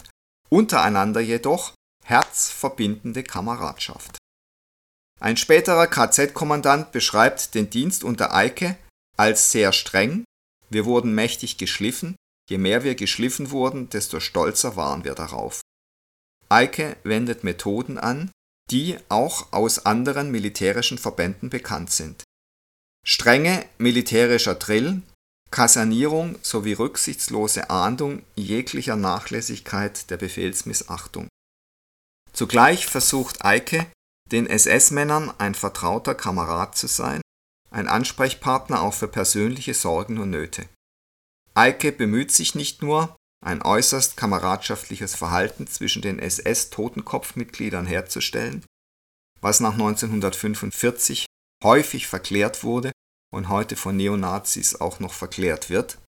[0.50, 1.72] Untereinander jedoch
[2.04, 4.18] herzverbindende Kameradschaft.
[5.20, 8.76] Ein späterer KZ-Kommandant beschreibt den Dienst unter Eike
[9.16, 10.24] als sehr streng,
[10.68, 12.14] wir wurden mächtig geschliffen,
[12.50, 15.62] je mehr wir geschliffen wurden, desto stolzer waren wir darauf.
[16.50, 18.30] Eike wendet Methoden an,
[18.70, 22.24] die auch aus anderen militärischen Verbänden bekannt sind.
[23.06, 25.02] Strenge militärischer Drill,
[25.50, 31.28] Kasernierung sowie rücksichtslose Ahndung jeglicher Nachlässigkeit der Befehlsmissachtung.
[32.32, 33.86] Zugleich versucht Eike,
[34.30, 37.20] den SS-Männern ein vertrauter Kamerad zu sein,
[37.70, 40.68] ein Ansprechpartner auch für persönliche Sorgen und Nöte.
[41.54, 48.64] Eike bemüht sich nicht nur, ein äußerst kameradschaftliches Verhalten zwischen den SS-Totenkopfmitgliedern herzustellen,
[49.40, 51.26] was nach 1945
[51.64, 52.92] häufig verklärt wurde
[53.32, 55.98] und heute von Neonazis auch noch verklärt wird,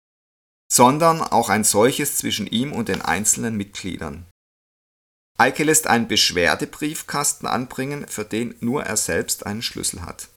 [0.71, 4.27] sondern auch ein solches zwischen ihm und den einzelnen Mitgliedern.
[5.38, 10.29] Eike lässt einen Beschwerdebriefkasten anbringen, für den nur er selbst einen Schlüssel hat.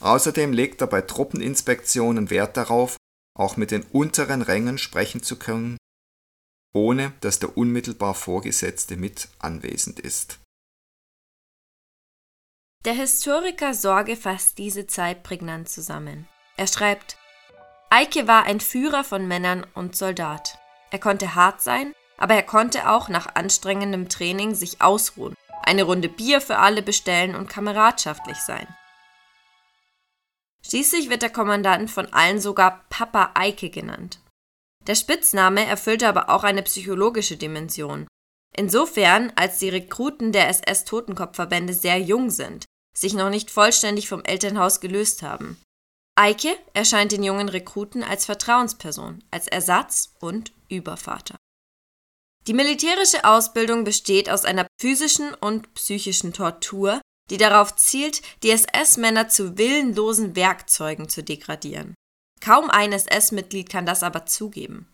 [0.00, 2.96] Außerdem legt er bei Truppeninspektionen Wert darauf,
[3.38, 5.76] auch mit den unteren Rängen sprechen zu können,
[6.72, 10.38] ohne dass der unmittelbar Vorgesetzte mit anwesend ist.
[12.84, 16.26] Der Historiker Sorge fasst diese Zeit prägnant zusammen.
[16.56, 17.16] Er schreibt,
[17.90, 20.58] Eike war ein Führer von Männern und Soldat.
[20.90, 26.08] Er konnte hart sein, aber er konnte auch nach anstrengendem Training sich ausruhen, eine Runde
[26.08, 28.66] Bier für alle bestellen und kameradschaftlich sein.
[30.66, 34.21] Schließlich wird der Kommandant von allen sogar Papa Eike genannt.
[34.86, 38.08] Der Spitzname erfüllte aber auch eine psychologische Dimension.
[38.56, 42.66] Insofern, als die Rekruten der SS-Totenkopfverbände sehr jung sind,
[42.96, 45.58] sich noch nicht vollständig vom Elternhaus gelöst haben.
[46.14, 51.36] Eike erscheint den jungen Rekruten als Vertrauensperson, als Ersatz und Übervater.
[52.46, 59.28] Die militärische Ausbildung besteht aus einer physischen und psychischen Tortur, die darauf zielt, die SS-Männer
[59.28, 61.94] zu willenlosen Werkzeugen zu degradieren.
[62.42, 64.92] Kaum ein SS-Mitglied kann das aber zugeben.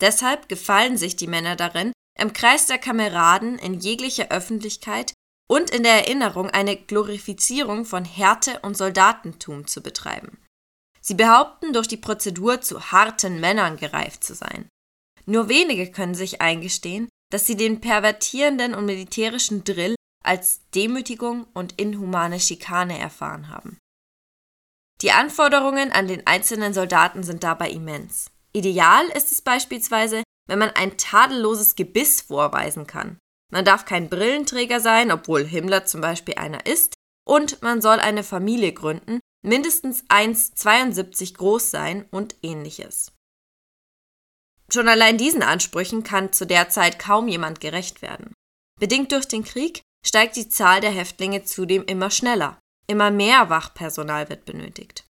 [0.00, 5.14] Deshalb gefallen sich die Männer darin, im Kreis der Kameraden in jeglicher Öffentlichkeit
[5.48, 10.38] und in der Erinnerung eine Glorifizierung von Härte und Soldatentum zu betreiben.
[11.00, 14.68] Sie behaupten, durch die Prozedur zu harten Männern gereift zu sein.
[15.24, 21.80] Nur wenige können sich eingestehen, dass sie den pervertierenden und militärischen Drill als Demütigung und
[21.80, 23.78] inhumane Schikane erfahren haben.
[25.02, 28.30] Die Anforderungen an den einzelnen Soldaten sind dabei immens.
[28.52, 33.18] Ideal ist es beispielsweise, wenn man ein tadelloses Gebiss vorweisen kann.
[33.52, 36.94] Man darf kein Brillenträger sein, obwohl Himmler zum Beispiel einer ist,
[37.26, 43.12] und man soll eine Familie gründen, mindestens 1,72 groß sein und ähnliches.
[44.72, 48.32] Schon allein diesen Ansprüchen kann zu der Zeit kaum jemand gerecht werden.
[48.80, 52.58] Bedingt durch den Krieg steigt die Zahl der Häftlinge zudem immer schneller.
[52.86, 55.04] Immer mehr Wachpersonal wird benötigt.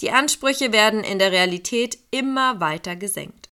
[0.00, 3.50] Die Ansprüche werden in der Realität immer weiter gesenkt.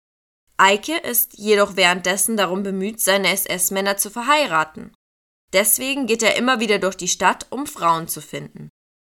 [0.57, 4.93] Eike ist jedoch währenddessen darum bemüht, seine SS-Männer zu verheiraten.
[5.51, 8.69] Deswegen geht er immer wieder durch die Stadt, um Frauen zu finden.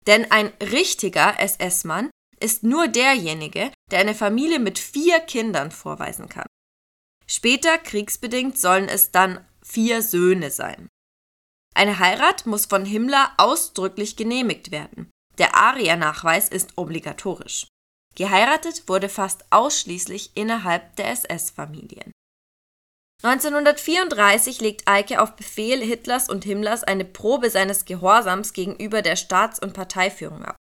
[0.06, 6.48] Denn ein richtiger SS-Mann ist nur derjenige, der eine Familie mit vier Kindern vorweisen kann.
[7.26, 10.90] Später, kriegsbedingt, sollen es dann vier Söhne sein.
[11.74, 15.10] Eine Heirat muss von Himmler ausdrücklich genehmigt werden.
[15.38, 17.68] Der Ariernachweis ist obligatorisch.
[18.16, 22.12] Geheiratet wurde fast ausschließlich innerhalb der SS-Familien.
[23.24, 29.60] 1934 legt Eike auf Befehl Hitlers und Himmlers eine Probe seines Gehorsams gegenüber der Staats-
[29.60, 30.58] und Parteiführung ab.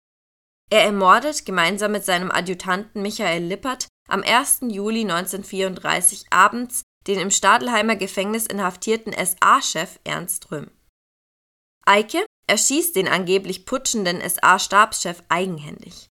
[0.72, 4.62] Er ermordet gemeinsam mit seinem Adjutanten Michael Lippert am 1.
[4.70, 10.72] Juli 1934 abends den im Stadelheimer Gefängnis inhaftierten SA-Chef Ernst Röhm.
[11.86, 16.08] Eike erschießt den angeblich putschenden SA-Stabschef eigenhändig.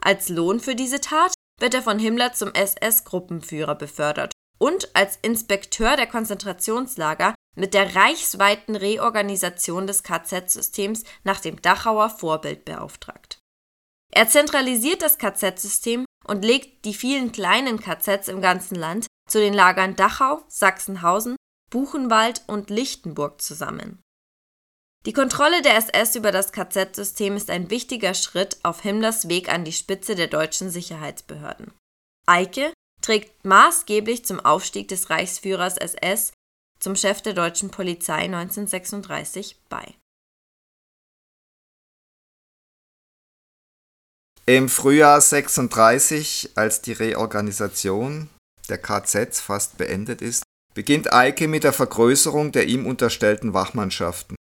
[0.00, 5.96] Als Lohn für diese Tat wird er von Himmler zum SS-Gruppenführer befördert und als Inspekteur
[5.96, 13.38] der Konzentrationslager mit der reichsweiten Reorganisation des KZ-Systems nach dem Dachauer Vorbild beauftragt.
[14.14, 19.54] Er zentralisiert das KZ-System und legt die vielen kleinen KZs im ganzen Land zu den
[19.54, 21.36] Lagern Dachau, Sachsenhausen,
[21.70, 24.01] Buchenwald und Lichtenburg zusammen.
[25.04, 29.64] Die Kontrolle der SS über das KZ-System ist ein wichtiger Schritt auf Himmlers Weg an
[29.64, 31.72] die Spitze der deutschen Sicherheitsbehörden.
[32.26, 36.32] Eike trägt maßgeblich zum Aufstieg des Reichsführers SS
[36.78, 39.94] zum Chef der deutschen Polizei 1936 bei.
[44.46, 48.28] Im Frühjahr 36, als die Reorganisation
[48.68, 54.36] der KZs fast beendet ist, beginnt Eike mit der Vergrößerung der ihm unterstellten Wachmannschaften.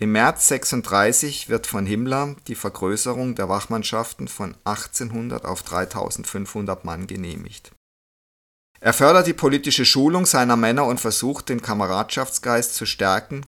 [0.00, 7.06] Im März 36 wird von Himmler die Vergrößerung der Wachmannschaften von 1800 auf 3500 Mann
[7.06, 7.72] genehmigt.
[8.80, 13.44] Er fördert die politische Schulung seiner Männer und versucht den Kameradschaftsgeist zu stärken,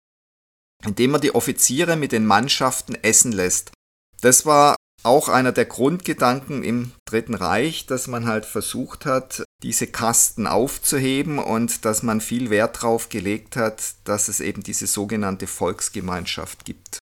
[0.85, 3.73] indem er die Offiziere mit den Mannschaften essen lässt.
[4.21, 9.87] Das war auch einer der Grundgedanken im Dritten Reich, dass man halt versucht hat, diese
[9.87, 15.47] Kasten aufzuheben und dass man viel Wert darauf gelegt hat, dass es eben diese sogenannte
[15.47, 16.99] Volksgemeinschaft gibt.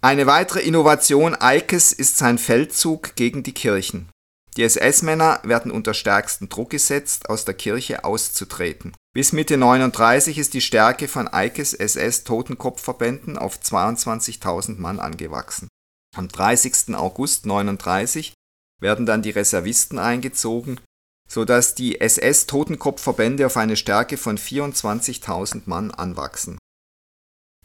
[0.00, 4.08] Eine weitere Innovation Eikes ist sein Feldzug gegen die Kirchen.
[4.56, 8.94] Die SS-Männer werden unter stärksten Druck gesetzt, aus der Kirche auszutreten.
[9.14, 15.68] Bis Mitte 39 ist die Stärke von Eikes SS-Totenkopfverbänden auf 22.000 Mann angewachsen.
[16.16, 16.94] Am 30.
[16.94, 18.32] August 39
[18.80, 20.80] werden dann die Reservisten eingezogen,
[21.28, 26.58] so dass die SS-Totenkopfverbände auf eine Stärke von 24.000 Mann anwachsen.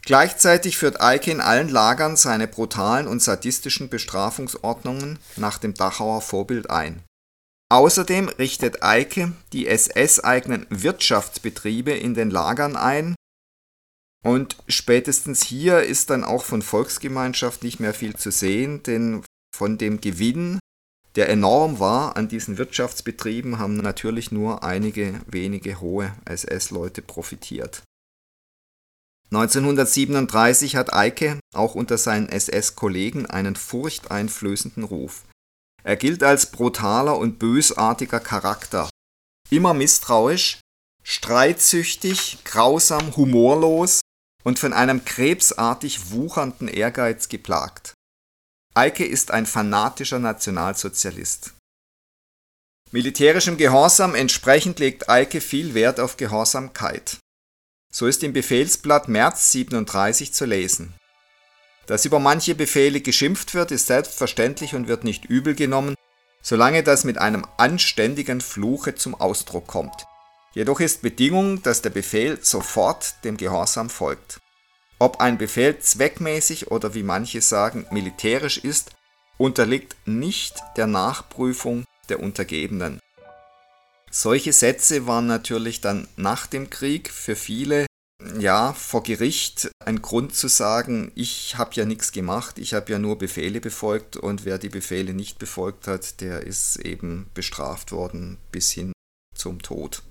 [0.03, 6.69] Gleichzeitig führt Eike in allen Lagern seine brutalen und sadistischen Bestrafungsordnungen nach dem Dachauer Vorbild
[6.69, 7.03] ein.
[7.71, 13.15] Außerdem richtet Eike die SS-eigenen Wirtschaftsbetriebe in den Lagern ein
[14.23, 19.23] und spätestens hier ist dann auch von Volksgemeinschaft nicht mehr viel zu sehen, denn
[19.55, 20.59] von dem Gewinn,
[21.15, 27.83] der enorm war an diesen Wirtschaftsbetrieben, haben natürlich nur einige wenige hohe SS-Leute profitiert.
[29.31, 35.23] 1937 hat Eike auch unter seinen SS-Kollegen einen furchteinflößenden Ruf.
[35.83, 38.89] Er gilt als brutaler und bösartiger Charakter,
[39.49, 40.59] immer misstrauisch,
[41.03, 44.00] streitsüchtig, grausam, humorlos
[44.43, 47.93] und von einem krebsartig wuchernden Ehrgeiz geplagt.
[48.73, 51.53] Eike ist ein fanatischer Nationalsozialist.
[52.91, 57.17] Militärischem Gehorsam entsprechend legt Eike viel Wert auf Gehorsamkeit.
[57.93, 60.93] So ist im Befehlsblatt März 37 zu lesen.
[61.87, 65.95] Dass über manche Befehle geschimpft wird, ist selbstverständlich und wird nicht übel genommen,
[66.41, 70.05] solange das mit einem anständigen Fluche zum Ausdruck kommt.
[70.53, 74.39] Jedoch ist Bedingung, dass der Befehl sofort dem Gehorsam folgt.
[74.99, 78.91] Ob ein Befehl zweckmäßig oder wie manche sagen militärisch ist,
[79.37, 82.99] unterliegt nicht der Nachprüfung der Untergebenen.
[84.11, 87.85] Solche Sätze waren natürlich dann nach dem Krieg für viele
[88.37, 92.99] ja vor Gericht ein Grund zu sagen, ich habe ja nichts gemacht, ich habe ja
[92.99, 98.37] nur Befehle befolgt und wer die Befehle nicht befolgt hat, der ist eben bestraft worden
[98.51, 98.93] bis hin
[99.33, 100.03] zum Tod.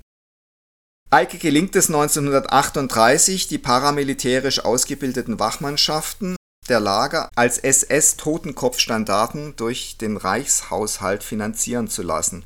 [1.12, 6.36] Eike gelingt es 1938, die paramilitärisch ausgebildeten Wachmannschaften
[6.68, 12.44] der Lager als SS-Totenkopfstandarten durch den Reichshaushalt finanzieren zu lassen.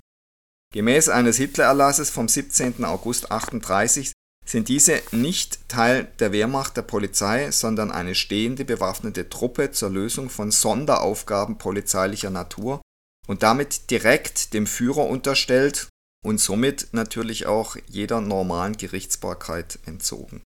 [0.73, 2.87] Gemäß eines Hitlererlasses vom 17.
[2.87, 4.13] August 1938
[4.47, 10.31] sind diese nicht Teil der Wehrmacht der Polizei, sondern eine stehende bewaffnete Truppe zur Lösung
[10.31, 12.81] von Sonderaufgaben polizeilicher Natur
[13.27, 15.89] und damit direkt dem Führer unterstellt
[16.25, 20.43] und somit natürlich auch jeder normalen Gerichtsbarkeit entzogen.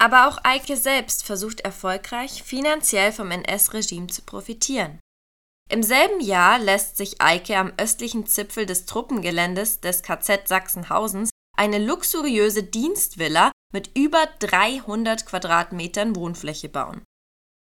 [0.00, 4.98] Aber auch Eike selbst versucht erfolgreich, finanziell vom NS-Regime zu profitieren.
[5.68, 11.78] Im selben Jahr lässt sich Eike am östlichen Zipfel des Truppengeländes des KZ Sachsenhausens eine
[11.78, 17.04] luxuriöse Dienstvilla mit über 300 Quadratmetern Wohnfläche bauen.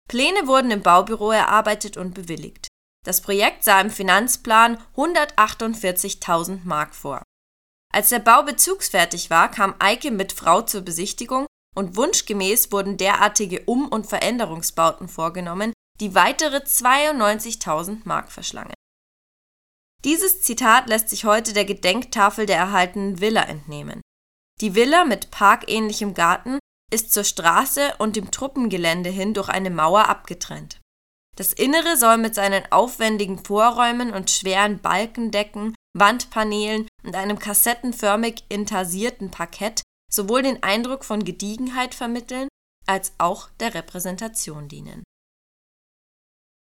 [0.10, 2.67] Pläne wurden im Baubüro erarbeitet und bewilligt.
[3.08, 7.24] Das Projekt sah im Finanzplan 148.000 Mark vor.
[7.94, 13.62] Als der Bau bezugsfertig war, kam Eike mit Frau zur Besichtigung und wunschgemäß wurden derartige
[13.64, 18.74] Um- und Veränderungsbauten vorgenommen, die weitere 92.000 Mark verschlangen.
[20.04, 24.02] Dieses Zitat lässt sich heute der Gedenktafel der erhaltenen Villa entnehmen.
[24.60, 26.60] Die Villa mit parkähnlichem Garten
[26.92, 30.82] ist zur Straße und dem Truppengelände hin durch eine Mauer abgetrennt.
[31.38, 39.30] Das Innere soll mit seinen aufwendigen Vorräumen und schweren Balkendecken, Wandpaneelen und einem kassettenförmig intarsierten
[39.32, 39.82] Parkett
[40.12, 42.48] sowohl den Eindruck von Gediegenheit vermitteln,
[42.88, 45.04] als auch der Repräsentation dienen.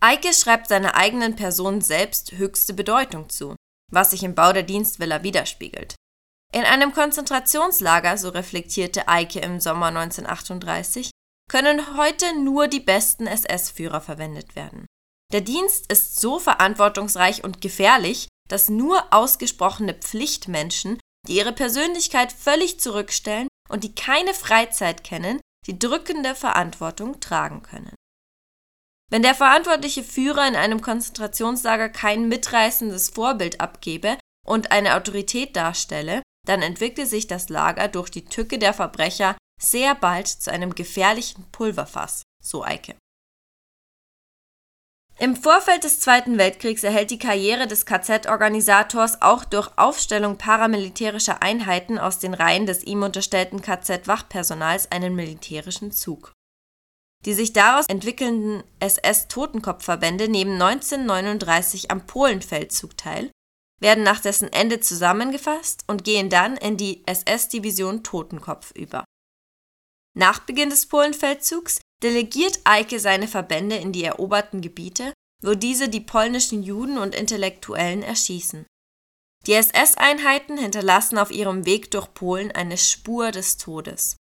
[0.02, 3.56] Eike schreibt seiner eigenen Person selbst höchste Bedeutung zu,
[3.90, 5.94] was sich im Bau der Dienstvilla widerspiegelt.
[6.52, 11.10] In einem Konzentrationslager, so reflektierte Eike im Sommer 1938,
[11.48, 14.86] können heute nur die besten SS-Führer verwendet werden.
[15.32, 22.80] Der Dienst ist so verantwortungsreich und gefährlich, dass nur ausgesprochene Pflichtmenschen die ihre Persönlichkeit völlig
[22.80, 27.94] zurückstellen und die keine Freizeit kennen, die drückende Verantwortung tragen können.
[29.10, 36.22] Wenn der verantwortliche Führer in einem Konzentrationslager kein mitreißendes Vorbild abgebe und eine Autorität darstelle,
[36.46, 41.44] dann entwickle sich das Lager durch die Tücke der Verbrecher sehr bald zu einem gefährlichen
[41.52, 42.94] Pulverfass, so Eike.
[45.20, 51.98] Im Vorfeld des Zweiten Weltkriegs erhält die Karriere des KZ-Organisators auch durch Aufstellung paramilitärischer Einheiten
[51.98, 56.32] aus den Reihen des ihm unterstellten KZ-Wachpersonals einen militärischen Zug.
[57.24, 63.32] Die sich daraus entwickelnden SS-Totenkopfverbände nehmen 1939 am Polenfeldzug teil,
[63.80, 69.04] werden nach dessen Ende zusammengefasst und gehen dann in die SS-Division Totenkopf über.
[70.18, 75.12] Nach Beginn des Polenfeldzugs delegiert Eike seine Verbände in die eroberten Gebiete,
[75.44, 78.66] wo diese die polnischen Juden und Intellektuellen erschießen.
[79.46, 84.16] Die SS-Einheiten hinterlassen auf ihrem Weg durch Polen eine Spur des Todes.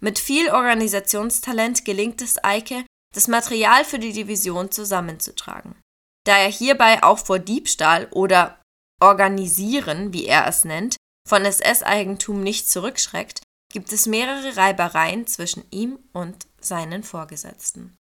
[0.00, 5.78] Mit viel Organisationstalent gelingt es Eike, das Material für die Division zusammenzutragen.
[6.24, 8.58] Da er hierbei auch vor Diebstahl oder
[9.02, 10.96] Organisieren, wie er es nennt,
[11.28, 17.96] von SS-Eigentum nicht zurückschreckt, gibt es mehrere Reibereien zwischen ihm und seinen Vorgesetzten.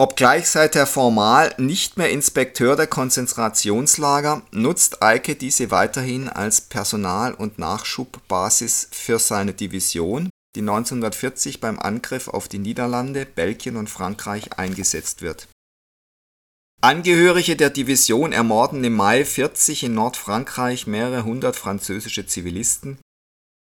[0.00, 7.58] Obgleich seither formal nicht mehr Inspekteur der Konzentrationslager, nutzt Eike diese weiterhin als Personal- und
[7.58, 15.20] Nachschubbasis für seine Division, die 1940 beim Angriff auf die Niederlande, Belgien und Frankreich eingesetzt
[15.20, 15.48] wird.
[16.82, 22.98] Angehörige der Division ermorden im Mai 40 in Nordfrankreich mehrere hundert französische Zivilisten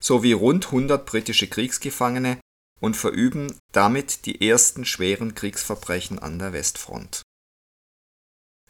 [0.03, 2.39] sowie rund 100 britische Kriegsgefangene
[2.81, 7.21] und verüben damit die ersten schweren Kriegsverbrechen an der Westfront.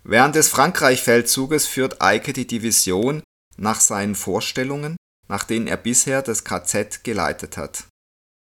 [0.03, 3.23] Während des Frankreich-Feldzuges führt Eike die Division
[3.55, 4.97] nach seinen Vorstellungen,
[5.29, 7.85] nach denen er bisher das KZ geleitet hat.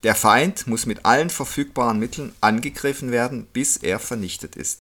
[0.03, 4.81] Der Feind muss mit allen verfügbaren Mitteln angegriffen werden, bis er vernichtet ist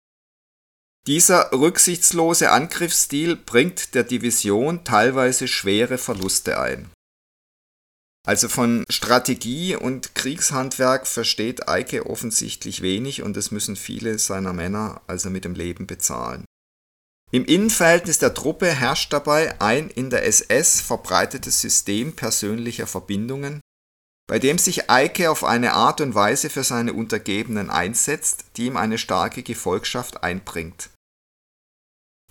[1.08, 6.92] dieser rücksichtslose Angriffsstil bringt der Division teilweise schwere Verluste ein.
[8.24, 15.02] Also von Strategie und Kriegshandwerk versteht Eike offensichtlich wenig und es müssen viele seiner Männer
[15.08, 16.46] also mit dem Leben bezahlen.
[17.32, 23.60] Im Innenverhältnis der Truppe herrscht dabei ein in der SS verbreitetes System persönlicher Verbindungen,
[24.28, 28.78] bei dem sich Eike auf eine Art und Weise für seine Untergebenen einsetzt, die ihm
[28.78, 30.91] eine starke Gefolgschaft einbringt.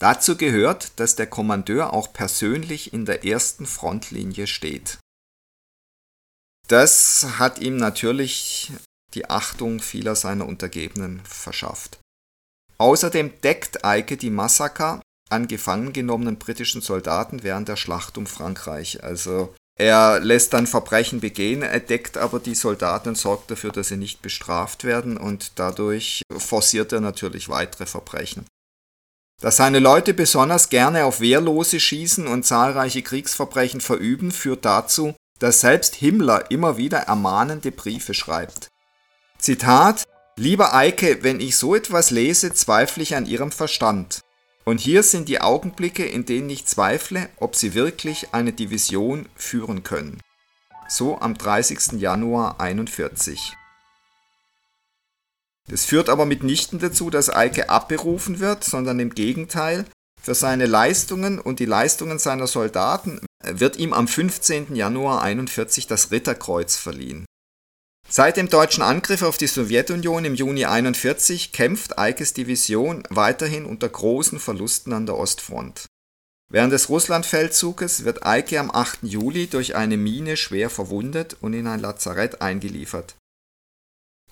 [0.00, 4.98] Dazu gehört, dass der Kommandeur auch persönlich in der ersten Frontlinie steht.
[6.68, 8.72] Das hat ihm natürlich
[9.12, 11.98] die Achtung vieler seiner Untergebenen verschafft.
[12.78, 19.04] Außerdem deckt Eike die Massaker an gefangen genommenen britischen Soldaten während der Schlacht um Frankreich.
[19.04, 23.88] Also er lässt dann Verbrechen begehen, er deckt aber die Soldaten und sorgt dafür, dass
[23.88, 28.46] sie nicht bestraft werden und dadurch forciert er natürlich weitere Verbrechen.
[29.40, 35.60] Dass seine Leute besonders gerne auf Wehrlose schießen und zahlreiche Kriegsverbrechen verüben, führt dazu, dass
[35.60, 38.68] selbst Himmler immer wieder ermahnende Briefe schreibt.
[39.38, 40.04] Zitat
[40.36, 44.20] Lieber Eike, wenn ich so etwas lese, zweifle ich an Ihrem Verstand.
[44.64, 49.82] Und hier sind die Augenblicke, in denen ich zweifle, ob Sie wirklich eine Division führen
[49.82, 50.20] können.
[50.88, 52.00] So am 30.
[52.00, 53.56] Januar 41.
[55.70, 59.84] Das führt aber mitnichten dazu, dass Eike abberufen wird, sondern im Gegenteil.
[60.20, 64.74] Für seine Leistungen und die Leistungen seiner Soldaten wird ihm am 15.
[64.74, 67.24] Januar 41 das Ritterkreuz verliehen.
[68.08, 73.88] Seit dem deutschen Angriff auf die Sowjetunion im Juni 41 kämpft Eikes Division weiterhin unter
[73.88, 75.86] großen Verlusten an der Ostfront.
[76.52, 79.04] Während des Russlandfeldzuges wird Eike am 8.
[79.04, 83.14] Juli durch eine Mine schwer verwundet und in ein Lazarett eingeliefert.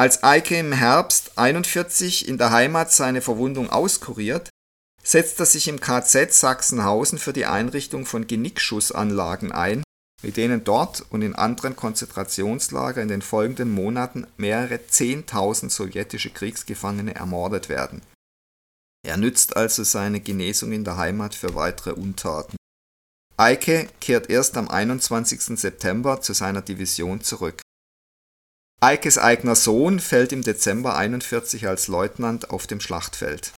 [0.01, 4.49] Als Eike im Herbst 41 in der Heimat seine Verwundung auskuriert,
[5.03, 9.83] setzt er sich im KZ Sachsenhausen für die Einrichtung von Genickschussanlagen ein,
[10.23, 17.17] mit denen dort und in anderen Konzentrationslager in den folgenden Monaten mehrere Zehntausend sowjetische Kriegsgefangene
[17.17, 18.01] ermordet werden.
[19.05, 22.57] Er nützt also seine Genesung in der Heimat für weitere Untaten.
[23.37, 25.59] Eike kehrt erst am 21.
[25.59, 27.63] September zu seiner Division zurück.
[28.81, 33.53] Eikes eigener Sohn fällt im Dezember 41 als Leutnant auf dem Schlachtfeld.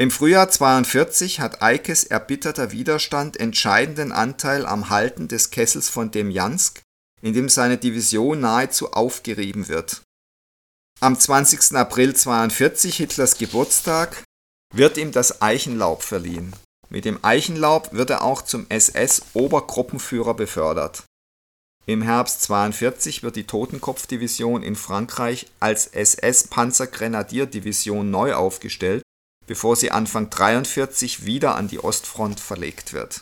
[0.00, 6.82] Im Frühjahr 42 hat Eikes erbitterter Widerstand entscheidenden Anteil am Halten des Kessels von Demjansk,
[7.22, 10.02] in dem seine Division nahezu aufgerieben wird.
[10.98, 11.76] Am 20.
[11.76, 14.24] April 42, Hitlers Geburtstag,
[14.74, 16.52] wird ihm das Eichenlaub verliehen
[16.88, 21.04] Mit dem Eichenlaub wird er auch zum SS-Obergruppenführer befördert.
[21.86, 29.02] Im Herbst 42 wird die Totenkopfdivision in Frankreich als SS-Panzergrenadierdivision neu aufgestellt,
[29.46, 33.20] bevor sie Anfang 43 wieder an die Ostfront verlegt wird.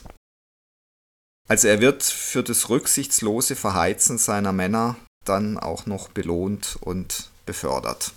[1.49, 4.95] Also er wird für das rücksichtslose Verheizen seiner Männer
[5.25, 8.13] dann auch noch belohnt und befördert.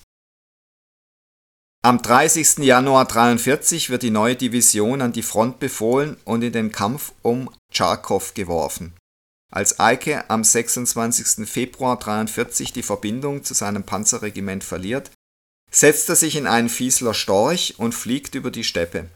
[1.84, 2.59] Am 30.
[2.59, 7.51] Januar 1943 wird die neue Division an die Front befohlen und in den Kampf um
[7.72, 8.94] Charkow geworfen.
[9.53, 11.49] Als Eike am 26.
[11.49, 15.11] Februar 1943 die Verbindung zu seinem Panzerregiment verliert,
[15.70, 19.09] setzt er sich in einen Fiesler Storch und fliegt über die Steppe.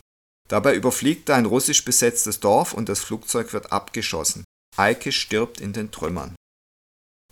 [0.48, 4.44] Dabei überfliegt er ein russisch besetztes Dorf und das Flugzeug wird abgeschossen.
[4.76, 6.34] Eike stirbt in den Trümmern.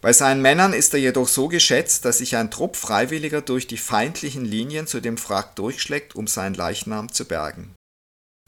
[0.01, 3.77] Bei seinen Männern ist er jedoch so geschätzt, dass sich ein Trupp Freiwilliger durch die
[3.77, 7.75] feindlichen Linien zu dem Wrack durchschlägt, um seinen Leichnam zu bergen.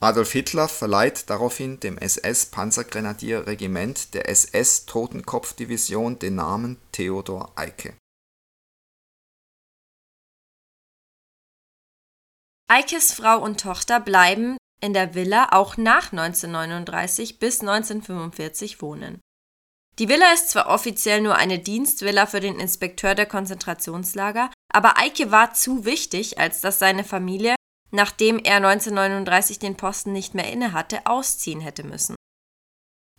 [0.02, 7.92] Adolf Hitler verleiht daraufhin dem SS-Panzergrenadierregiment der SS-Totenkopfdivision den Namen Theodor Eicke.
[12.68, 19.20] Eikes Frau und Tochter bleiben in der Villa auch nach 1939 bis 1945 wohnen.
[19.98, 25.30] Die Villa ist zwar offiziell nur eine Dienstvilla für den Inspekteur der Konzentrationslager, aber Eike
[25.30, 27.54] war zu wichtig, als dass seine Familie,
[27.90, 32.14] nachdem er 1939 den Posten nicht mehr innehatte, ausziehen hätte müssen.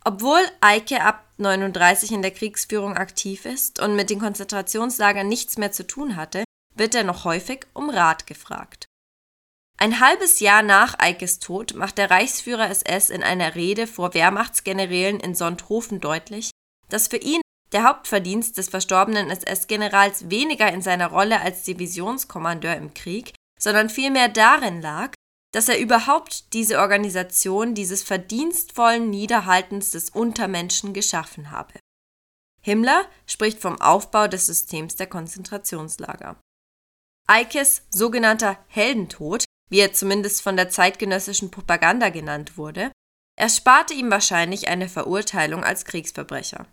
[0.03, 5.71] Obwohl Eike ab 39 in der Kriegsführung aktiv ist und mit den Konzentrationslagern nichts mehr
[5.71, 6.43] zu tun hatte,
[6.75, 8.85] wird er noch häufig um Rat gefragt.
[9.77, 15.19] Ein halbes Jahr nach Eikes Tod macht der Reichsführer SS in einer Rede vor Wehrmachtsgenerälen
[15.19, 16.51] in Sonthofen deutlich,
[16.89, 17.41] dass für ihn
[17.71, 24.29] der Hauptverdienst des verstorbenen SS-Generals weniger in seiner Rolle als Divisionskommandeur im Krieg, sondern vielmehr
[24.29, 25.13] darin lag,
[25.53, 31.73] dass er überhaupt diese Organisation dieses verdienstvollen Niederhaltens des Untermenschen geschaffen habe.
[32.61, 36.39] Himmler spricht vom Aufbau des Systems der Konzentrationslager.
[37.27, 42.91] Eikes sogenannter Heldentod, wie er zumindest von der zeitgenössischen Propaganda genannt wurde,
[43.37, 46.67] ersparte ihm wahrscheinlich eine Verurteilung als Kriegsverbrecher.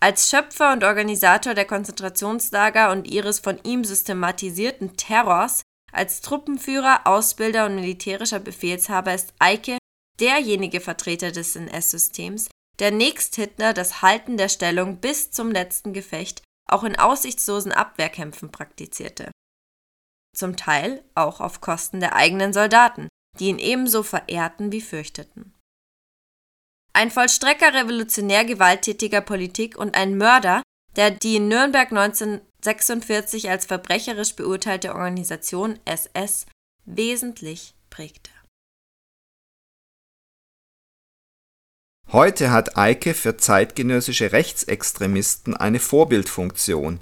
[0.00, 5.62] Als Schöpfer und Organisator der Konzentrationslager und ihres von ihm systematisierten Terrors,
[5.92, 9.78] als Truppenführer, Ausbilder und militärischer Befehlshaber ist Eike
[10.20, 16.42] derjenige Vertreter des NS-Systems, der nächst Hitler das Halten der Stellung bis zum letzten Gefecht
[16.68, 19.30] auch in aussichtslosen Abwehrkämpfen praktizierte.
[20.36, 23.08] Zum Teil auch auf Kosten der eigenen Soldaten,
[23.38, 25.54] die ihn ebenso verehrten wie fürchteten.
[26.92, 30.62] Ein Vollstrecker revolutionär gewalttätiger Politik und ein Mörder,
[30.96, 31.90] der die in Nürnberg
[32.64, 36.46] 1946 als verbrecherisch beurteilte Organisation SS
[36.84, 38.30] wesentlich prägte.
[42.10, 47.00] Heute hat Eike für zeitgenössische Rechtsextremisten eine Vorbildfunktion,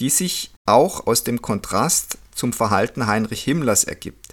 [0.00, 4.32] die sich auch aus dem Kontrast zum Verhalten Heinrich Himmlers ergibt.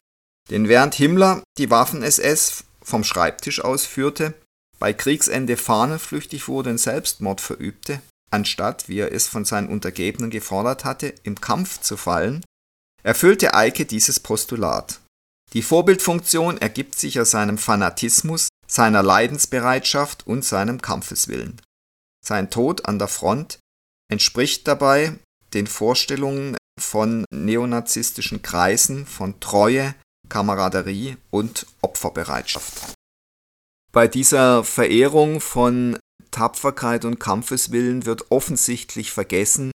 [0.49, 4.33] Denn während Himmler die Waffen-SS vom Schreibtisch aus führte,
[4.79, 8.01] bei Kriegsende fahnenflüchtig wurde und Selbstmord verübte,
[8.35, 12.43] anstatt, wie er es von seinen Untergebenen gefordert hatte, im Kampf zu fallen,
[13.03, 14.99] erfüllte Eike dieses Postulat.
[15.53, 21.61] Die Vorbildfunktion ergibt sich aus seinem Fanatismus, seiner Leidensbereitschaft und seinem Kampfeswillen.
[22.23, 23.59] Sein Tod an der Front
[24.11, 25.17] entspricht dabei
[25.53, 29.95] den Vorstellungen von neonazistischen Kreisen von Treue,
[30.27, 32.95] Kameraderie und Opferbereitschaft.
[33.93, 35.97] Bei dieser Verehrung von
[36.35, 39.71] Tapferkeit und Kampfeswillen wird offensichtlich vergessen,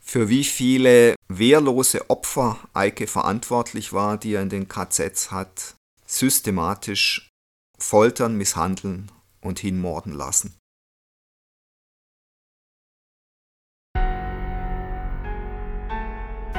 [0.00, 5.74] für wie viele wehrlose Opfer Eike verantwortlich war, die er in den KZs hat
[6.06, 7.30] systematisch
[7.78, 9.10] foltern, misshandeln
[9.42, 10.56] und hinmorden lassen.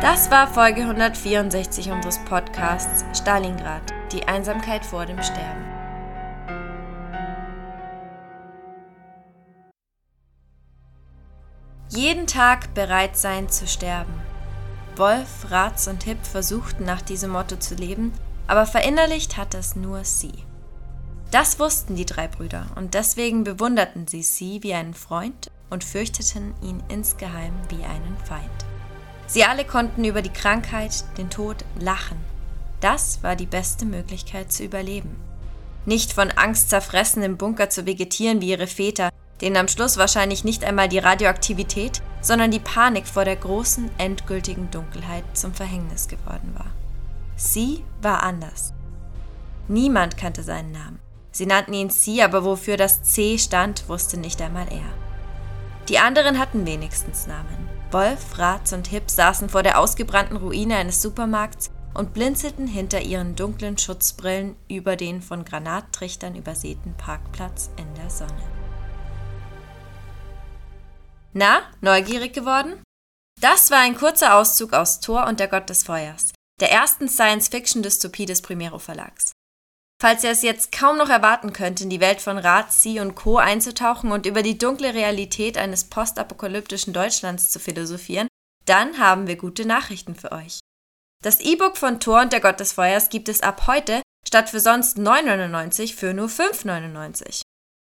[0.02, 5.73] Das war Folge 164 unseres Podcasts Stalingrad, die Einsamkeit vor dem Sterben.
[11.96, 14.14] Jeden Tag bereit sein zu sterben.
[14.96, 18.12] Wolf, Ratz und Hipp versuchten nach diesem Motto zu leben,
[18.48, 20.34] aber verinnerlicht hat es nur sie.
[21.30, 26.56] Das wussten die drei Brüder und deswegen bewunderten sie sie wie einen Freund und fürchteten
[26.64, 28.50] ihn insgeheim wie einen Feind.
[29.28, 32.18] Sie alle konnten über die Krankheit, den Tod lachen.
[32.82, 35.16] Das war die beste Möglichkeit zu überleben.
[35.86, 39.10] Nicht von Angst zerfressen im Bunker zu vegetieren wie ihre Väter,
[39.44, 44.72] denen am Schluss wahrscheinlich nicht einmal die Radioaktivität, sondern die Panik vor der großen, endgültigen
[44.72, 46.72] Dunkelheit zum Verhängnis geworden war.
[47.36, 48.72] Sie war anders.
[49.68, 51.00] Niemand kannte seinen Namen.
[51.32, 54.94] Sie nannten ihn C, aber wofür das C stand, wusste nicht einmal er.
[55.90, 57.68] Die anderen hatten wenigstens Namen.
[57.92, 63.36] Wolf, Ratz und Hip saßen vor der ausgebrannten Ruine eines Supermarkts und blinzelten hinter ihren
[63.36, 68.53] dunklen Schutzbrillen über den von Granattrichtern übersäten Parkplatz in der Sonne.
[71.34, 72.82] Na, neugierig geworden?
[73.42, 76.32] Das war ein kurzer Auszug aus Thor und der Gott des Feuers,
[76.62, 79.32] der ersten Science-Fiction-Dystopie des Primero Verlags.
[80.00, 83.38] Falls ihr es jetzt kaum noch erwarten könnt, in die Welt von Razi und Co.
[83.38, 88.28] einzutauchen und über die dunkle Realität eines postapokalyptischen Deutschlands zu philosophieren,
[88.66, 90.60] dann haben wir gute Nachrichten für euch.
[91.24, 94.60] Das E-Book von Thor und der Gott des Feuers gibt es ab heute statt für
[94.60, 97.42] sonst 9,99 für nur 5,99.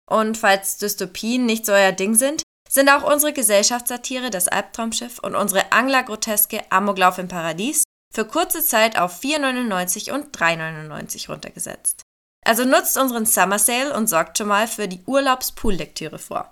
[0.10, 5.36] Und falls Dystopien nicht so euer Ding sind, sind auch unsere Gesellschaftssatire Das Albtraumschiff und
[5.36, 12.02] unsere Anglergroteske Amoklauf im Paradies für kurze Zeit auf 4,99 und 3,99 runtergesetzt.
[12.46, 16.52] Also nutzt unseren Summer Sale und sorgt schon mal für die Urlaubspool-Lektüre vor.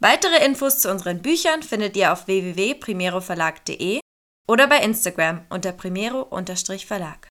[0.00, 4.00] Weitere Infos zu unseren Büchern findet ihr auf www.primeroverlag.de
[4.48, 7.28] oder bei Instagram unter primero-verlag.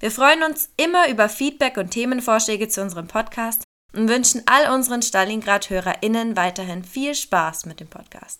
[0.00, 3.62] Wir freuen uns immer über Feedback und Themenvorschläge zu unserem Podcast
[3.94, 8.36] und wünschen all unseren Stalingrad-HörerInnen weiterhin viel Spaß mit dem Podcast.